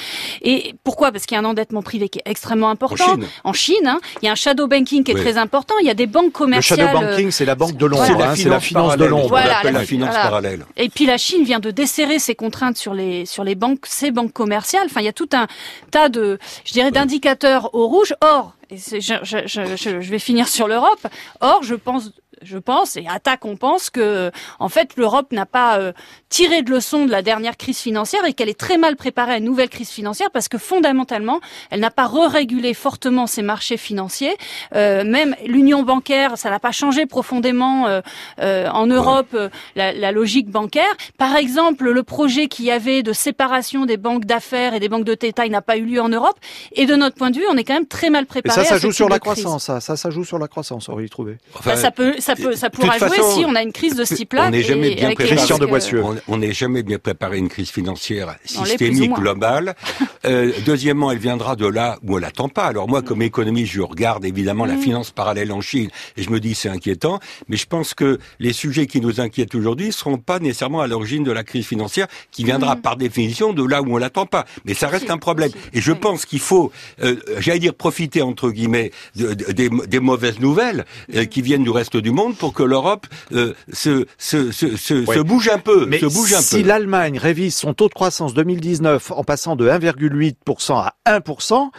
Et 0.42 0.74
pourquoi? 0.84 1.12
Parce 1.12 1.26
qu'il 1.26 1.34
y 1.34 1.38
a 1.38 1.42
un 1.42 1.44
endettement 1.44 1.82
privé 1.82 2.08
qui 2.08 2.18
est 2.18 2.30
extrêmement 2.30 2.70
important 2.70 3.04
En 3.04 3.14
Chine. 3.14 3.26
En 3.44 3.52
Chine, 3.52 3.86
hein, 3.86 4.00
il 4.22 4.26
y 4.26 4.28
a 4.28 4.32
un 4.32 4.36
shadow 4.36 4.66
banking 4.66 5.04
qui 5.04 5.12
est 5.12 5.14
Oui. 5.14 5.20
très 5.20 5.36
important. 5.38 5.67
Il 5.80 5.86
y 5.86 5.90
a 5.90 5.94
des 5.94 6.06
banques 6.06 6.26
Le 6.26 6.30
commerciales. 6.30 6.78
shadow 6.80 7.00
banking, 7.00 7.30
c'est 7.30 7.44
la 7.44 7.54
banque 7.54 7.76
de 7.76 7.86
l'ombre, 7.86 8.04
C'est 8.06 8.12
hein, 8.22 8.34
c'est 8.36 8.48
la 8.48 8.60
finance 8.60 8.96
de 8.96 9.04
l'ombre. 9.04 9.28
Voilà, 9.28 9.46
On 9.46 9.48
l'appelle 9.56 9.72
la- 9.74 9.80
la 9.80 9.84
finance 9.86 10.08
voilà. 10.10 10.22
parallèle. 10.24 10.66
Et 10.76 10.88
puis 10.88 11.06
la 11.06 11.18
Chine 11.18 11.44
vient 11.44 11.60
de 11.60 11.70
desserrer 11.70 12.18
ses 12.18 12.34
contraintes 12.34 12.76
sur 12.76 12.94
les 12.94 13.26
sur 13.26 13.44
les 13.44 13.54
banques, 13.54 13.84
ces 13.86 14.10
banques 14.10 14.32
commerciales. 14.32 14.86
Enfin, 14.86 15.00
il 15.00 15.04
y 15.04 15.08
a 15.08 15.12
tout 15.12 15.28
un 15.32 15.46
tas 15.90 16.08
de, 16.08 16.38
je 16.64 16.72
dirais, 16.72 16.90
d'indicateurs 16.90 17.74
au 17.74 17.86
rouge. 17.86 18.14
Or, 18.20 18.54
et 18.70 18.76
je, 18.76 19.16
je, 19.22 19.38
je- 19.46 20.00
je 20.00 20.10
vais 20.10 20.18
finir 20.18 20.48
sur 20.48 20.68
l'Europe. 20.68 21.06
Or, 21.40 21.60
je 21.62 21.74
pense. 21.74 22.10
Je 22.42 22.58
pense, 22.58 22.96
et 22.96 23.06
attaque, 23.08 23.44
on 23.44 23.56
pense 23.56 23.90
que, 23.90 24.30
en 24.58 24.68
fait, 24.68 24.96
l'Europe 24.96 25.32
n'a 25.32 25.46
pas 25.46 25.78
euh, 25.78 25.92
tiré 26.28 26.62
de 26.62 26.70
leçon 26.70 27.06
de 27.06 27.10
la 27.10 27.22
dernière 27.22 27.56
crise 27.56 27.78
financière 27.78 28.24
et 28.24 28.32
qu'elle 28.32 28.48
est 28.48 28.58
très 28.58 28.78
mal 28.78 28.96
préparée 28.96 29.32
à 29.32 29.38
une 29.38 29.44
nouvelle 29.44 29.68
crise 29.68 29.90
financière 29.90 30.30
parce 30.32 30.48
que 30.48 30.58
fondamentalement, 30.58 31.40
elle 31.70 31.80
n'a 31.80 31.90
pas 31.90 32.06
re-régulé 32.06 32.74
fortement 32.74 33.26
ses 33.26 33.42
marchés 33.42 33.76
financiers. 33.76 34.36
Euh, 34.74 35.04
même 35.04 35.34
l'union 35.46 35.82
bancaire, 35.82 36.36
ça 36.36 36.50
n'a 36.50 36.58
pas 36.58 36.72
changé 36.72 37.06
profondément 37.06 37.86
euh, 37.86 38.00
euh, 38.40 38.68
en 38.68 38.86
Europe 38.86 39.28
euh, 39.34 39.48
la, 39.76 39.92
la 39.92 40.12
logique 40.12 40.50
bancaire. 40.50 40.84
Par 41.18 41.36
exemple, 41.36 41.88
le 41.90 42.02
projet 42.02 42.48
qu'il 42.48 42.64
y 42.66 42.70
avait 42.70 43.02
de 43.02 43.12
séparation 43.12 43.84
des 43.86 43.96
banques 43.96 44.24
d'affaires 44.24 44.74
et 44.74 44.80
des 44.80 44.88
banques 44.88 45.04
de 45.04 45.14
détail 45.14 45.50
n'a 45.50 45.62
pas 45.62 45.76
eu 45.76 45.84
lieu 45.84 46.00
en 46.00 46.08
Europe. 46.08 46.36
Et 46.72 46.86
de 46.86 46.94
notre 46.94 47.16
point 47.16 47.30
de 47.30 47.36
vue, 47.36 47.46
on 47.50 47.56
est 47.56 47.64
quand 47.64 47.74
même 47.74 47.86
très 47.86 48.10
mal 48.10 48.24
Et 48.24 48.26
préparé. 48.26 48.54
ça, 48.54 48.60
à 48.62 48.64
ça 48.64 48.76
ce 48.78 48.82
joue 48.86 48.92
sur 48.92 49.08
la 49.08 49.18
crise. 49.18 49.42
croissance, 49.42 49.64
ça, 49.64 49.80
ça, 49.80 49.96
ça 49.96 50.10
joue 50.10 50.24
sur 50.24 50.38
la 50.38 50.48
croissance, 50.48 50.88
Aurélie 50.88 51.08
Trouvé. 51.10 51.38
Enfin, 51.54 51.70
Bah, 51.70 51.76
ça 51.76 51.90
peut, 51.90 52.14
ça 52.18 52.27
peut, 52.36 52.54
ça 52.54 52.70
pourra 52.70 52.98
toute 52.98 53.08
jouer 53.08 53.16
façon, 53.18 53.36
si 53.38 53.44
on 53.44 53.54
a 53.54 53.62
une 53.62 53.72
crise 53.72 53.94
de 53.94 54.04
ce 54.04 54.14
type-là. 54.14 54.46
on 54.48 54.50
n'est 54.50 54.62
jamais 54.62 54.94
bien 54.94 55.06
avec 55.06 55.18
les 55.18 55.26
préparé. 55.26 55.42
De. 55.58 56.20
On- 56.28 56.36
n'est 56.38 56.52
jamais 56.52 56.82
bien 56.82 56.98
préparé 56.98 57.36
à 57.36 57.38
une 57.38 57.48
crise 57.48 57.70
financière 57.70 58.36
systémique 58.44 59.12
globale. 59.14 59.74
Euh, 60.24 60.50
deuxièmement, 60.66 61.12
elle 61.12 61.18
viendra 61.18 61.54
de 61.54 61.64
là 61.66 61.96
où 62.02 62.16
on 62.16 62.18
l'attend 62.18 62.48
pas. 62.48 62.64
Alors 62.64 62.88
moi, 62.88 63.02
comme 63.02 63.22
économiste, 63.22 63.72
je 63.72 63.80
regarde 63.80 64.24
évidemment 64.24 64.64
la 64.66 64.74
Mm. 64.74 64.80
finance 64.82 65.10
parallèle 65.12 65.52
en 65.52 65.60
Chine 65.60 65.90
et 66.16 66.22
je 66.24 66.30
me 66.30 66.40
dis 66.40 66.56
c'est 66.56 66.68
inquiétant. 66.68 67.20
Mais 67.48 67.56
je 67.56 67.66
pense 67.66 67.94
que 67.94 68.18
les 68.40 68.52
sujets 68.52 68.86
qui 68.88 69.00
nous 69.00 69.20
inquiètent 69.20 69.54
aujourd'hui 69.54 69.92
seront 69.92 70.18
pas 70.18 70.40
nécessairement 70.40 70.80
à 70.80 70.88
l'origine 70.88 71.22
de 71.22 71.30
la 71.30 71.44
crise 71.44 71.66
financière 71.66 72.08
qui 72.32 72.42
viendra 72.44 72.74
Mm. 72.74 72.80
par 72.82 72.96
définition 72.96 73.52
de 73.52 73.64
là 73.64 73.80
où 73.80 73.94
on 73.94 73.96
l'attend 73.96 74.26
pas. 74.26 74.44
Mais 74.64 74.74
ça 74.74 74.88
reste 74.88 75.08
un 75.08 75.18
problème. 75.18 75.50
Et 75.72 75.80
je 75.80 75.92
pense 75.92 76.26
qu'il 76.26 76.40
faut, 76.40 76.72
euh, 77.02 77.14
j'allais 77.38 77.60
dire 77.60 77.74
profiter 77.74 78.20
entre 78.20 78.50
guillemets 78.50 78.90
de- 79.14 79.34
de- 79.34 79.52
des, 79.52 79.70
des 79.86 80.00
mauvaises 80.00 80.40
nouvelles 80.40 80.84
euh, 81.14 81.26
qui 81.26 81.42
viennent 81.42 81.62
du 81.64 81.70
reste 81.70 81.96
du 81.96 82.10
monde 82.10 82.17
pour 82.38 82.52
que 82.52 82.62
l'Europe 82.62 83.06
euh, 83.32 83.54
se, 83.72 84.06
se, 84.18 84.50
se, 84.52 84.76
se, 84.76 85.06
Ouais. 85.06 85.16
se 85.16 85.20
bouge 85.20 85.48
un 85.48 85.58
peu, 85.58 85.86
Mais 85.86 85.98
se 85.98 86.06
bouge 86.06 86.34
un 86.34 86.40
si 86.40 86.62
l'Allemagne 86.62 87.18
révise 87.18 87.54
son 87.54 87.74
taux 87.74 87.88
de 87.88 87.94
croissance 87.94 88.34
2019 88.34 89.12
en 89.12 89.24
passant 89.24 89.56
de 89.56 89.68
1,8% 89.68 90.74
à 90.74 90.94
1%, 91.06 91.70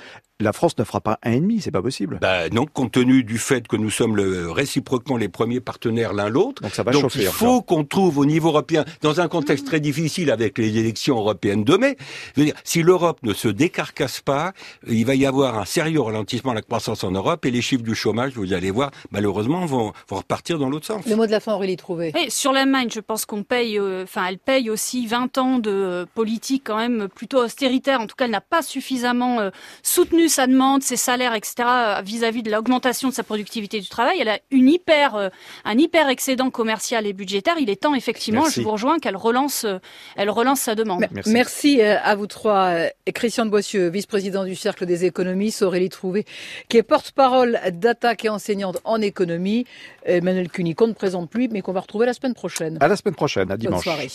la 0.41 0.53
France 0.53 0.77
ne 0.77 0.85
fera 0.85 1.01
pas 1.01 1.19
1,5%, 1.25 1.61
c'est 1.61 1.71
pas 1.71 1.81
possible. 1.81 2.17
Bah 2.21 2.49
non, 2.49 2.65
compte 2.65 2.93
tenu 2.93 3.23
du 3.23 3.37
fait 3.37 3.67
que 3.67 3.75
nous 3.75 3.89
sommes 3.89 4.15
le, 4.15 4.49
réciproquement 4.49 5.17
les 5.17 5.27
premiers 5.27 5.59
partenaires 5.59 6.13
l'un 6.13 6.29
l'autre. 6.29 6.61
Donc 6.61 6.73
ça 6.73 6.83
va 6.83 6.91
Donc 6.91 7.01
chauffer. 7.01 7.23
il 7.23 7.27
faut 7.27 7.61
qu'on 7.61 7.83
trouve 7.83 8.19
au 8.19 8.25
niveau 8.25 8.49
européen, 8.49 8.85
dans 9.01 9.19
un 9.19 9.27
contexte 9.27 9.65
très 9.65 9.81
difficile 9.81 10.31
avec 10.31 10.57
les 10.57 10.77
élections 10.77 11.17
européennes 11.17 11.65
de 11.65 11.75
mai, 11.75 11.97
je 12.35 12.41
veux 12.41 12.45
dire, 12.45 12.55
si 12.63 12.81
l'Europe 12.83 13.19
ne 13.23 13.33
se 13.33 13.49
décarcasse 13.49 14.21
pas, 14.21 14.53
il 14.87 15.05
va 15.05 15.15
y 15.15 15.25
avoir 15.25 15.59
un 15.59 15.65
sérieux 15.65 15.99
ralentissement 15.99 16.51
de 16.51 16.57
la 16.57 16.61
croissance 16.61 17.03
en 17.03 17.11
Europe 17.11 17.45
et 17.45 17.51
les 17.51 17.61
chiffres 17.61 17.83
du 17.83 17.95
chômage, 17.95 18.31
vous 18.35 18.53
allez 18.53 18.71
voir, 18.71 18.91
malheureusement, 19.11 19.65
vont, 19.65 19.91
vont 20.07 20.17
repartir 20.17 20.57
dans 20.57 20.69
l'autre 20.69 20.85
sens. 20.85 21.05
Le 21.05 21.17
mot 21.17 21.25
de 21.25 21.31
la 21.31 21.41
fin, 21.41 21.53
Aurélie 21.53 21.75
Trouvé. 21.75 22.13
Et 22.17 22.29
sur 22.29 22.53
l'Allemagne, 22.53 22.87
je 22.89 23.01
pense 23.01 23.25
qu'on 23.25 23.43
paye, 23.43 23.77
euh, 23.77 24.03
enfin, 24.03 24.27
elle 24.27 24.37
paye 24.37 24.69
aussi 24.69 25.05
20 25.05 25.37
ans 25.37 25.59
de 25.59 25.69
euh, 25.69 26.05
politique 26.13 26.63
quand 26.65 26.77
même 26.77 27.09
plutôt 27.13 27.43
austéritaire. 27.43 27.99
En 27.99 28.07
tout 28.07 28.15
cas, 28.15 28.25
elle 28.25 28.31
n'a 28.31 28.41
pas 28.41 28.61
suffisamment 28.61 29.39
euh, 29.39 29.49
soutenu 29.83 30.28
sa 30.29 30.47
demande, 30.47 30.81
ses 30.83 30.95
salaires, 30.95 31.33
etc. 31.35 31.53
euh, 31.67 32.01
vis-à-vis 32.03 32.43
de 32.43 32.51
l'augmentation 32.51 33.09
de 33.09 33.13
sa 33.13 33.23
productivité 33.23 33.79
du 33.81 33.87
travail. 33.89 34.17
Elle 34.21 34.29
a 34.29 34.39
une 34.51 34.69
hyper, 34.69 35.15
euh, 35.15 35.29
un 35.65 35.77
hyper 35.77 36.09
excédent 36.09 36.49
commercial 36.49 37.05
et 37.07 37.13
budgétaire. 37.13 37.55
Il 37.59 37.69
est 37.69 37.81
temps 37.81 37.95
effectivement, 37.95 38.41
Merci. 38.43 38.61
je 38.61 38.65
vous 38.65 38.71
rejoins, 38.71 38.99
qu'elle 38.99 39.15
relance, 39.17 39.65
euh, 39.65 39.79
elle 40.15 40.29
relance 40.29 40.61
sa 40.61 40.75
demande. 40.75 40.99
Mer- 41.01 41.09
Merci. 41.13 41.31
Merci, 41.31 41.81
à 41.81 42.15
vous 42.15 42.27
trois. 42.27 42.73
Christian 43.13 43.45
de 43.45 43.49
Boissieu, 43.49 43.89
vice-président 43.89 44.43
du 44.45 44.55
Cercle 44.55 44.85
des 44.85 45.05
économistes, 45.05 45.61
Aurélie 45.61 45.89
Trouvé, 45.89 46.25
qui 46.69 46.77
est 46.77 46.83
porte-parole 46.83 47.59
d'attaque 47.71 48.25
et 48.25 48.29
enseignante 48.29 48.79
en 48.83 49.01
économie, 49.01 49.65
Emmanuel 50.05 50.49
Cuny, 50.49 50.75
qu'on 50.75 50.87
ne 50.87 50.93
présente 50.93 51.29
plus, 51.29 51.47
mais 51.49 51.61
qu'on 51.61 51.73
va 51.73 51.79
retrouver 51.81 52.05
la 52.05 52.13
semaine 52.13 52.33
prochaine. 52.33 52.77
À 52.81 52.87
la 52.87 52.95
semaine 52.95 53.15
prochaine, 53.15 53.43
à 53.51 53.55
Bonne 53.55 53.59
dimanche. 53.59 53.83
soirée. 53.83 54.09